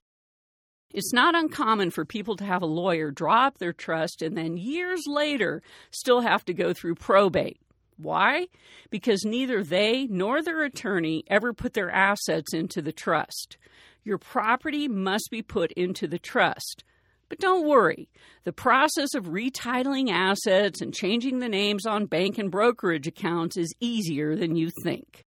It's 0.92 1.12
not 1.12 1.34
uncommon 1.34 1.90
for 1.90 2.04
people 2.04 2.36
to 2.36 2.44
have 2.44 2.62
a 2.62 2.66
lawyer 2.66 3.10
draw 3.10 3.46
up 3.46 3.58
their 3.58 3.72
trust 3.72 4.22
and 4.22 4.36
then 4.36 4.56
years 4.56 5.02
later 5.06 5.62
still 5.90 6.20
have 6.20 6.44
to 6.46 6.54
go 6.54 6.72
through 6.72 6.96
probate. 6.96 7.60
Why? 7.96 8.48
Because 8.90 9.24
neither 9.24 9.62
they 9.62 10.06
nor 10.10 10.42
their 10.42 10.62
attorney 10.64 11.24
ever 11.28 11.52
put 11.52 11.74
their 11.74 11.90
assets 11.90 12.52
into 12.52 12.82
the 12.82 12.92
trust. 12.92 13.56
Your 14.04 14.18
property 14.18 14.88
must 14.88 15.28
be 15.30 15.42
put 15.42 15.72
into 15.72 16.06
the 16.06 16.18
trust. 16.18 16.84
But 17.28 17.38
don't 17.38 17.66
worry, 17.66 18.10
the 18.44 18.52
process 18.52 19.14
of 19.14 19.26
retitling 19.26 20.10
assets 20.10 20.82
and 20.82 20.92
changing 20.92 21.38
the 21.38 21.48
names 21.48 21.86
on 21.86 22.06
bank 22.06 22.36
and 22.36 22.50
brokerage 22.50 23.06
accounts 23.06 23.56
is 23.56 23.72
easier 23.80 24.36
than 24.36 24.56
you 24.56 24.70
think. 24.82 25.24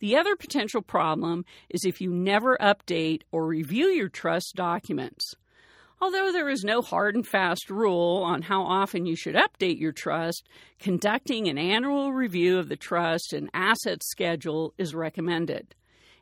The 0.00 0.16
other 0.16 0.34
potential 0.34 0.80
problem 0.80 1.44
is 1.68 1.84
if 1.84 2.00
you 2.00 2.10
never 2.10 2.56
update 2.58 3.22
or 3.30 3.46
review 3.46 3.86
your 3.88 4.08
trust 4.08 4.54
documents. 4.56 5.34
Although 6.00 6.32
there 6.32 6.48
is 6.48 6.64
no 6.64 6.80
hard 6.80 7.14
and 7.14 7.26
fast 7.26 7.68
rule 7.68 8.22
on 8.24 8.40
how 8.40 8.62
often 8.62 9.04
you 9.04 9.14
should 9.14 9.34
update 9.34 9.78
your 9.78 9.92
trust, 9.92 10.48
conducting 10.78 11.48
an 11.48 11.58
annual 11.58 12.14
review 12.14 12.58
of 12.58 12.70
the 12.70 12.76
trust 12.76 13.34
and 13.34 13.50
asset 13.52 14.02
schedule 14.02 14.72
is 14.78 14.94
recommended. 14.94 15.74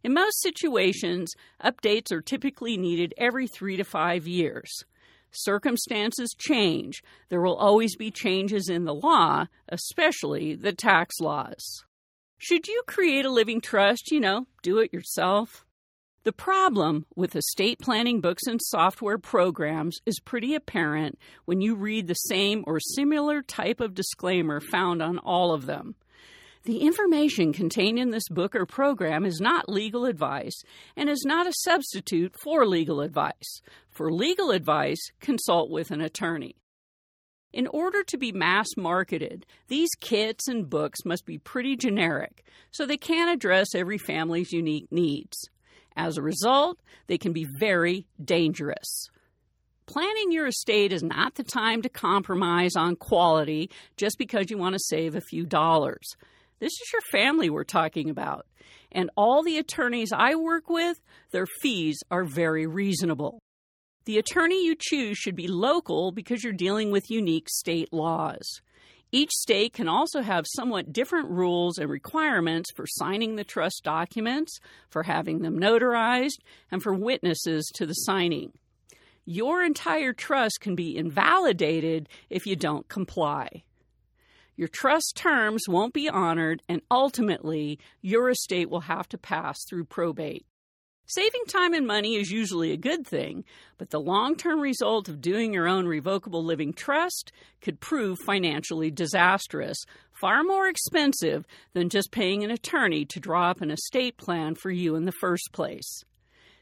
In 0.02 0.12
most 0.12 0.42
situations, 0.42 1.32
updates 1.62 2.10
are 2.10 2.20
typically 2.20 2.76
needed 2.76 3.14
every 3.16 3.46
three 3.46 3.76
to 3.76 3.84
five 3.84 4.26
years. 4.26 4.84
Circumstances 5.30 6.34
change. 6.36 7.00
There 7.28 7.42
will 7.42 7.56
always 7.56 7.94
be 7.94 8.10
changes 8.10 8.68
in 8.68 8.84
the 8.84 8.94
law, 8.94 9.46
especially 9.68 10.56
the 10.56 10.72
tax 10.72 11.20
laws. 11.20 11.84
Should 12.40 12.68
you 12.68 12.82
create 12.86 13.24
a 13.24 13.30
living 13.30 13.60
trust, 13.60 14.12
you 14.12 14.20
know, 14.20 14.46
do 14.62 14.78
it 14.78 14.92
yourself? 14.92 15.66
The 16.22 16.32
problem 16.32 17.04
with 17.16 17.34
estate 17.34 17.80
planning 17.80 18.20
books 18.20 18.44
and 18.46 18.60
software 18.62 19.18
programs 19.18 19.98
is 20.06 20.20
pretty 20.20 20.54
apparent 20.54 21.18
when 21.46 21.60
you 21.60 21.74
read 21.74 22.06
the 22.06 22.14
same 22.14 22.62
or 22.64 22.78
similar 22.78 23.42
type 23.42 23.80
of 23.80 23.92
disclaimer 23.92 24.60
found 24.60 25.02
on 25.02 25.18
all 25.18 25.52
of 25.52 25.66
them. 25.66 25.96
The 26.62 26.78
information 26.78 27.52
contained 27.52 27.98
in 27.98 28.10
this 28.10 28.28
book 28.28 28.54
or 28.54 28.66
program 28.66 29.24
is 29.24 29.40
not 29.40 29.68
legal 29.68 30.04
advice 30.04 30.62
and 30.96 31.08
is 31.08 31.24
not 31.26 31.48
a 31.48 31.52
substitute 31.52 32.36
for 32.40 32.64
legal 32.64 33.00
advice. 33.00 33.62
For 33.90 34.12
legal 34.12 34.52
advice, 34.52 35.00
consult 35.20 35.70
with 35.70 35.90
an 35.90 36.00
attorney. 36.00 36.54
In 37.52 37.66
order 37.66 38.02
to 38.04 38.18
be 38.18 38.30
mass 38.30 38.66
marketed, 38.76 39.46
these 39.68 39.88
kits 40.00 40.48
and 40.48 40.68
books 40.68 41.04
must 41.04 41.24
be 41.24 41.38
pretty 41.38 41.76
generic, 41.76 42.44
so 42.70 42.84
they 42.84 42.98
can't 42.98 43.30
address 43.30 43.74
every 43.74 43.96
family's 43.98 44.52
unique 44.52 44.92
needs. 44.92 45.48
As 45.96 46.16
a 46.16 46.22
result, 46.22 46.78
they 47.06 47.18
can 47.18 47.32
be 47.32 47.46
very 47.58 48.06
dangerous. 48.22 49.08
Planning 49.86 50.30
your 50.30 50.46
estate 50.46 50.92
is 50.92 51.02
not 51.02 51.36
the 51.36 51.42
time 51.42 51.80
to 51.80 51.88
compromise 51.88 52.76
on 52.76 52.94
quality 52.94 53.70
just 53.96 54.18
because 54.18 54.50
you 54.50 54.58
want 54.58 54.74
to 54.74 54.80
save 54.80 55.16
a 55.16 55.22
few 55.22 55.46
dollars. 55.46 56.06
This 56.58 56.72
is 56.72 56.92
your 56.92 57.02
family 57.10 57.48
we're 57.48 57.64
talking 57.64 58.10
about. 58.10 58.46
And 58.92 59.10
all 59.16 59.42
the 59.42 59.56
attorneys 59.56 60.12
I 60.12 60.34
work 60.34 60.68
with, 60.68 61.00
their 61.30 61.46
fees 61.62 61.98
are 62.10 62.24
very 62.24 62.66
reasonable. 62.66 63.40
The 64.08 64.16
attorney 64.16 64.64
you 64.64 64.74
choose 64.74 65.18
should 65.18 65.36
be 65.36 65.48
local 65.48 66.12
because 66.12 66.42
you're 66.42 66.54
dealing 66.54 66.90
with 66.90 67.10
unique 67.10 67.46
state 67.50 67.92
laws. 67.92 68.62
Each 69.12 69.30
state 69.32 69.74
can 69.74 69.86
also 69.86 70.22
have 70.22 70.46
somewhat 70.48 70.94
different 70.94 71.28
rules 71.28 71.76
and 71.76 71.90
requirements 71.90 72.70
for 72.74 72.86
signing 72.86 73.36
the 73.36 73.44
trust 73.44 73.82
documents, 73.84 74.60
for 74.88 75.02
having 75.02 75.40
them 75.40 75.60
notarized, 75.60 76.38
and 76.70 76.82
for 76.82 76.94
witnesses 76.94 77.70
to 77.74 77.84
the 77.84 77.92
signing. 77.92 78.52
Your 79.26 79.62
entire 79.62 80.14
trust 80.14 80.60
can 80.62 80.74
be 80.74 80.96
invalidated 80.96 82.08
if 82.30 82.46
you 82.46 82.56
don't 82.56 82.88
comply. 82.88 83.62
Your 84.56 84.68
trust 84.68 85.16
terms 85.16 85.64
won't 85.68 85.92
be 85.92 86.08
honored, 86.08 86.62
and 86.66 86.80
ultimately, 86.90 87.78
your 88.00 88.30
estate 88.30 88.70
will 88.70 88.80
have 88.80 89.06
to 89.10 89.18
pass 89.18 89.58
through 89.68 89.84
probate. 89.84 90.46
Saving 91.10 91.46
time 91.48 91.72
and 91.72 91.86
money 91.86 92.16
is 92.16 92.30
usually 92.30 92.70
a 92.70 92.76
good 92.76 93.06
thing, 93.06 93.44
but 93.78 93.88
the 93.88 93.98
long 93.98 94.36
term 94.36 94.60
result 94.60 95.08
of 95.08 95.22
doing 95.22 95.54
your 95.54 95.66
own 95.66 95.86
revocable 95.86 96.44
living 96.44 96.74
trust 96.74 97.32
could 97.62 97.80
prove 97.80 98.18
financially 98.26 98.90
disastrous, 98.90 99.78
far 100.20 100.42
more 100.42 100.68
expensive 100.68 101.46
than 101.72 101.88
just 101.88 102.10
paying 102.10 102.44
an 102.44 102.50
attorney 102.50 103.06
to 103.06 103.20
draw 103.20 103.48
up 103.48 103.62
an 103.62 103.70
estate 103.70 104.18
plan 104.18 104.54
for 104.54 104.70
you 104.70 104.96
in 104.96 105.06
the 105.06 105.12
first 105.18 105.48
place. 105.50 106.04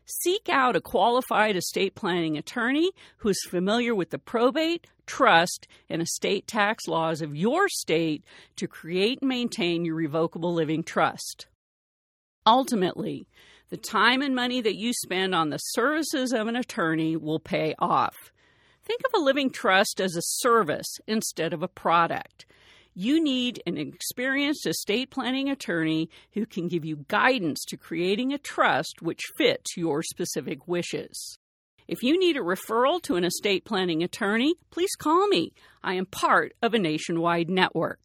Seek 0.05 0.49
out 0.49 0.77
a 0.77 0.81
qualified 0.81 1.57
estate 1.57 1.97
planning 1.97 2.39
attorney 2.39 2.93
who 3.17 3.31
is 3.31 3.49
familiar 3.51 3.97
with 3.97 4.11
the 4.11 4.19
probate, 4.19 4.87
trust, 5.07 5.67
and 5.91 6.01
estate 6.01 6.47
tax 6.47 6.87
laws 6.87 7.21
of 7.21 7.35
your 7.35 7.69
state 7.69 8.23
to 8.55 8.69
create 8.69 9.19
and 9.23 9.29
maintain 9.29 9.85
your 9.85 9.97
revocable 9.97 10.55
living 10.55 10.85
trust. 10.85 11.49
Ultimately, 12.47 13.27
the 13.69 13.77
time 13.77 14.23
and 14.23 14.35
money 14.35 14.61
that 14.61 14.77
you 14.77 14.93
spend 14.93 15.35
on 15.35 15.51
the 15.51 15.59
services 15.59 16.33
of 16.33 16.47
an 16.47 16.57
attorney 16.57 17.17
will 17.17 17.41
pay 17.41 17.75
off. 17.79 18.15
Think 18.85 19.01
of 19.07 19.21
a 19.21 19.25
living 19.25 19.51
trust 19.51 20.01
as 20.01 20.15
a 20.15 20.23
service 20.23 20.99
instead 21.09 21.53
of 21.53 21.63
a 21.63 21.69
product. 21.69 22.47
You 22.95 23.23
need 23.23 23.61
an 23.67 23.77
experienced 23.77 24.67
estate 24.67 25.11
planning 25.11 25.51
attorney 25.51 26.09
who 26.33 26.47
can 26.47 26.69
give 26.69 26.85
you 26.85 27.05
guidance 27.09 27.65
to 27.69 27.77
creating 27.77 28.33
a 28.33 28.39
trust 28.39 29.03
which 29.03 29.21
fits 29.37 29.77
your 29.77 30.03
specific 30.03 30.67
wishes. 30.69 31.39
If 31.89 32.03
you 32.03 32.19
need 32.19 32.37
a 32.37 32.41
referral 32.41 33.03
to 33.03 33.17
an 33.17 33.25
estate 33.25 33.65
planning 33.65 34.03
attorney, 34.03 34.55
please 34.71 34.95
call 34.97 35.29
me. 35.29 35.53
I 35.83 35.95
am 35.95 36.07
part 36.07 36.55
of 36.63 36.75
a 36.75 36.79
nationwide 36.79 37.51
network. 37.51 38.01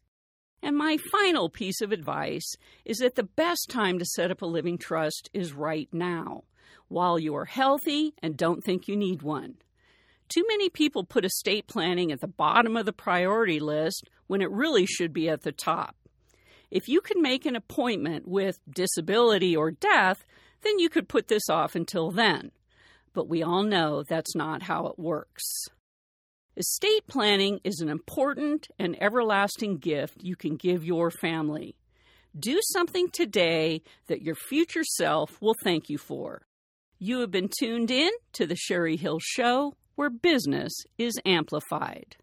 And 0.62 0.76
my 0.76 0.96
final 1.10 1.48
piece 1.48 1.80
of 1.80 1.90
advice 1.90 2.54
is 2.84 2.98
that 2.98 3.16
the 3.16 3.24
best 3.24 3.68
time 3.68 3.98
to 3.98 4.04
set 4.04 4.30
up 4.30 4.42
a 4.42 4.46
living 4.46 4.78
trust 4.78 5.28
is 5.34 5.52
right 5.52 5.88
now, 5.92 6.44
while 6.88 7.18
you 7.18 7.34
are 7.34 7.46
healthy 7.46 8.14
and 8.22 8.36
don't 8.36 8.62
think 8.62 8.86
you 8.86 8.96
need 8.96 9.22
one. 9.22 9.56
Too 10.28 10.44
many 10.48 10.70
people 10.70 11.04
put 11.04 11.24
estate 11.24 11.66
planning 11.66 12.12
at 12.12 12.20
the 12.20 12.28
bottom 12.28 12.76
of 12.76 12.86
the 12.86 12.92
priority 12.92 13.58
list 13.58 14.08
when 14.28 14.40
it 14.40 14.50
really 14.50 14.86
should 14.86 15.12
be 15.12 15.28
at 15.28 15.42
the 15.42 15.52
top. 15.52 15.96
If 16.70 16.88
you 16.88 17.00
can 17.00 17.20
make 17.20 17.44
an 17.44 17.56
appointment 17.56 18.26
with 18.26 18.58
disability 18.70 19.54
or 19.54 19.72
death, 19.72 20.24
then 20.62 20.78
you 20.78 20.88
could 20.88 21.08
put 21.08 21.28
this 21.28 21.50
off 21.50 21.74
until 21.74 22.10
then. 22.10 22.52
But 23.12 23.28
we 23.28 23.42
all 23.42 23.62
know 23.62 24.04
that's 24.04 24.34
not 24.34 24.62
how 24.62 24.86
it 24.86 24.98
works. 24.98 25.42
Estate 26.54 27.06
planning 27.06 27.60
is 27.64 27.80
an 27.80 27.88
important 27.88 28.68
and 28.78 29.02
everlasting 29.02 29.78
gift 29.78 30.22
you 30.22 30.36
can 30.36 30.56
give 30.56 30.84
your 30.84 31.10
family. 31.10 31.76
Do 32.38 32.60
something 32.74 33.08
today 33.10 33.80
that 34.08 34.20
your 34.20 34.34
future 34.34 34.84
self 34.84 35.40
will 35.40 35.54
thank 35.64 35.88
you 35.88 35.96
for. 35.96 36.42
You 36.98 37.20
have 37.20 37.30
been 37.30 37.48
tuned 37.58 37.90
in 37.90 38.10
to 38.34 38.46
The 38.46 38.54
Sherry 38.54 38.96
Hill 38.96 39.18
Show, 39.22 39.76
where 39.94 40.10
business 40.10 40.74
is 40.98 41.18
amplified. 41.24 42.16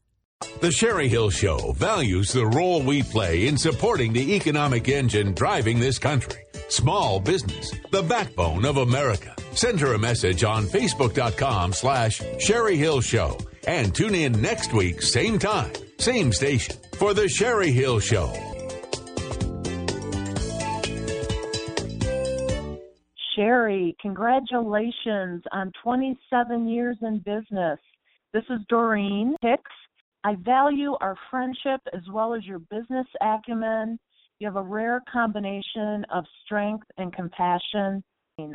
The 0.61 0.71
Sherry 0.71 1.09
Hill 1.09 1.31
Show 1.31 1.73
values 1.73 2.31
the 2.31 2.45
role 2.45 2.81
we 2.81 3.03
play 3.03 3.47
in 3.47 3.57
supporting 3.57 4.13
the 4.13 4.35
economic 4.35 4.87
engine 4.87 5.33
driving 5.33 5.81
this 5.81 5.99
country. 5.99 6.39
Small 6.69 7.19
business, 7.19 7.73
the 7.91 8.03
backbone 8.03 8.63
of 8.63 8.77
America. 8.77 9.35
Send 9.53 9.81
her 9.81 9.95
a 9.95 9.99
message 9.99 10.45
on 10.45 10.63
Facebook.com 10.63 11.73
slash 11.73 12.21
Sherry 12.39 12.77
Hill 12.77 13.01
Show 13.01 13.37
and 13.67 13.93
tune 13.93 14.15
in 14.15 14.41
next 14.41 14.71
week, 14.71 15.01
same 15.01 15.39
time, 15.39 15.73
same 15.97 16.31
station, 16.31 16.77
for 16.95 17.13
The 17.13 17.27
Sherry 17.27 17.71
Hill 17.71 17.99
Show. 17.99 18.33
Sherry, 23.35 23.93
congratulations 24.01 25.43
on 25.51 25.73
27 25.83 26.69
years 26.69 26.95
in 27.01 27.19
business. 27.19 27.79
This 28.33 28.43
is 28.49 28.59
Doreen 28.69 29.35
Hicks. 29.41 29.71
I 30.23 30.35
value 30.35 30.95
our 30.99 31.15
friendship 31.31 31.81
as 31.93 32.01
well 32.11 32.33
as 32.33 32.45
your 32.45 32.59
business 32.59 33.07
acumen. 33.21 33.97
You 34.39 34.47
have 34.47 34.57
a 34.57 34.63
rare 34.63 35.01
combination 35.11 36.05
of 36.13 36.25
strength 36.45 36.87
and 36.97 37.13
compassion. 37.13 38.03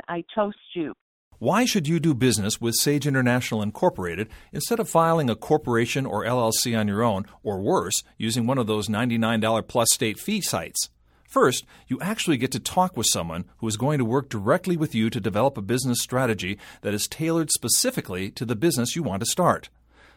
I 0.07 0.23
toast 0.33 0.57
you. 0.75 0.93
Why 1.37 1.65
should 1.65 1.87
you 1.87 1.99
do 1.99 2.15
business 2.15 2.61
with 2.61 2.75
Sage 2.75 3.05
International 3.05 3.61
Incorporated 3.61 4.29
instead 4.51 4.79
of 4.79 4.89
filing 4.89 5.29
a 5.29 5.35
corporation 5.35 6.05
or 6.05 6.23
LLC 6.23 6.75
on 6.79 6.87
your 6.87 7.03
own, 7.03 7.25
or 7.43 7.59
worse, 7.59 8.03
using 8.17 8.47
one 8.47 8.57
of 8.57 8.67
those 8.67 8.87
$99 8.87 9.67
plus 9.67 9.89
state 9.91 10.17
fee 10.17 10.41
sites? 10.41 10.89
First, 11.27 11.65
you 11.87 11.99
actually 11.99 12.37
get 12.37 12.51
to 12.53 12.59
talk 12.59 12.95
with 12.95 13.07
someone 13.11 13.45
who 13.57 13.67
is 13.67 13.77
going 13.77 13.97
to 13.97 14.05
work 14.05 14.29
directly 14.29 14.77
with 14.77 14.95
you 14.95 15.09
to 15.09 15.19
develop 15.19 15.57
a 15.57 15.61
business 15.61 16.01
strategy 16.01 16.57
that 16.81 16.93
is 16.93 17.07
tailored 17.07 17.51
specifically 17.51 18.31
to 18.31 18.45
the 18.45 18.55
business 18.55 18.95
you 18.95 19.03
want 19.03 19.19
to 19.19 19.29
start. 19.29 19.69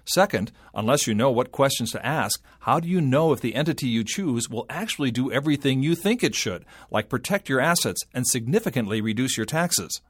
Second, 0.08 0.52
unless 0.74 1.06
you 1.06 1.14
know 1.14 1.30
what 1.30 1.52
questions 1.52 1.90
to 1.90 2.04
ask, 2.04 2.42
how 2.60 2.80
do 2.80 2.88
you 2.88 2.98
know 2.98 3.30
if 3.32 3.42
the 3.42 3.54
entity 3.54 3.88
you 3.88 4.02
choose 4.02 4.48
will 4.48 4.64
actually 4.70 5.10
do 5.10 5.30
everything 5.30 5.82
you 5.82 5.94
think 5.94 6.24
it 6.24 6.34
should, 6.34 6.64
like 6.90 7.10
protect 7.10 7.50
your 7.50 7.60
assets 7.60 8.00
and 8.14 8.26
significantly 8.26 9.02
reduce 9.02 9.36
your 9.36 9.44
taxes? 9.44 10.00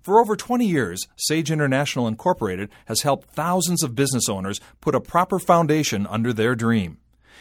For 0.00 0.18
over 0.18 0.34
20 0.34 0.66
years, 0.66 1.06
Sage 1.16 1.50
International 1.50 2.08
Incorporated 2.08 2.70
has 2.86 3.02
helped 3.02 3.28
thousands 3.28 3.82
of 3.82 3.94
business 3.94 4.30
owners 4.30 4.62
put 4.80 4.94
a 4.94 5.00
proper 5.00 5.38
foundation 5.38 6.06
under 6.06 6.32
their 6.32 6.54
dream. 6.54 6.96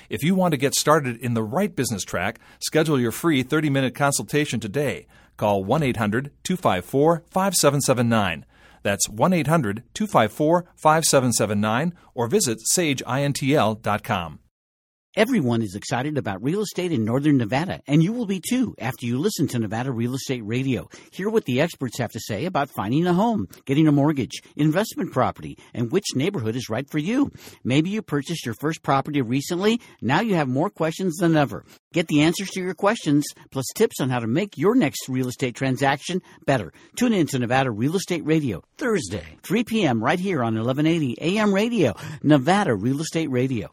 If 0.10 0.24
you 0.24 0.36
want 0.36 0.52
to 0.52 0.58
get 0.58 0.76
started 0.76 1.16
in 1.22 1.36
the 1.36 1.44
right 1.44 1.74
business 1.74 2.04
track, 2.04 2.38
schedule 2.60 3.00
your 3.00 3.14
free 3.14 3.44
30 3.44 3.70
minute 3.70 3.96
consultation 3.96 4.60
today. 4.60 5.08
Call 5.38 5.64
1 5.64 5.82
800 5.82 6.32
254 6.44 7.24
5779. 7.32 8.46
That's 8.84 9.10
1 9.10 9.34
800 9.34 9.84
254 9.94 10.66
5779 10.76 11.94
or 12.14 12.28
visit 12.28 12.60
sageintl.com. 12.72 14.40
Everyone 15.16 15.62
is 15.62 15.76
excited 15.76 16.18
about 16.18 16.42
real 16.42 16.62
estate 16.62 16.92
in 16.92 17.06
Northern 17.06 17.38
Nevada, 17.38 17.82
and 17.86 18.02
you 18.02 18.14
will 18.14 18.26
be 18.26 18.42
too 18.42 18.74
after 18.80 19.06
you 19.06 19.20
listen 19.20 19.46
to 19.50 19.60
Nevada 19.60 19.92
Real 19.92 20.16
Estate 20.16 20.42
Radio. 20.44 20.90
Hear 21.12 21.30
what 21.30 21.46
the 21.46 21.62
experts 21.62 22.00
have 22.00 22.12
to 22.14 22.20
say 22.20 22.46
about 22.46 22.72
finding 22.76 23.06
a 23.06 23.14
home, 23.14 23.48
getting 23.66 23.88
a 23.88 23.92
mortgage, 23.92 24.42
investment 24.56 25.12
property, 25.12 25.60
and 25.72 25.92
which 25.92 26.16
neighborhood 26.16 26.56
is 26.56 26.68
right 26.68 26.90
for 26.90 26.98
you. 26.98 27.30
Maybe 27.64 27.92
you 27.92 28.02
purchased 28.02 28.44
your 28.44 28.56
first 28.56 28.82
property 28.82 29.22
recently. 29.22 29.80
Now 30.02 30.22
you 30.22 30.34
have 30.34 30.48
more 30.48 30.72
questions 30.72 31.18
than 31.18 31.38
ever. 31.38 31.64
Get 31.94 32.08
the 32.08 32.24
answers 32.24 32.50
to 32.50 32.62
your 32.62 32.74
questions, 32.74 33.24
plus 33.52 33.66
tips 33.76 34.02
on 34.02 34.10
how 34.10 34.18
to 34.18 34.26
make 34.26 34.58
your 34.58 34.74
next 34.74 35.08
real 35.08 35.28
estate 35.28 35.54
transaction 35.54 36.24
better. 36.48 36.74
Tune 36.96 37.14
in 37.14 37.28
to 37.28 37.38
Nevada 37.38 37.70
Real 37.70 37.98
Estate 37.98 38.26
Radio, 38.26 38.64
Thursday, 38.80 39.38
3 39.44 39.64
p.m. 39.64 40.04
right 40.04 40.20
here 40.20 40.40
on 40.40 40.56
1180 40.56 41.22
AM 41.22 41.54
Radio, 41.54 41.94
Nevada 42.24 42.74
Real 42.74 43.00
Estate 43.00 43.30
Radio. 43.30 43.70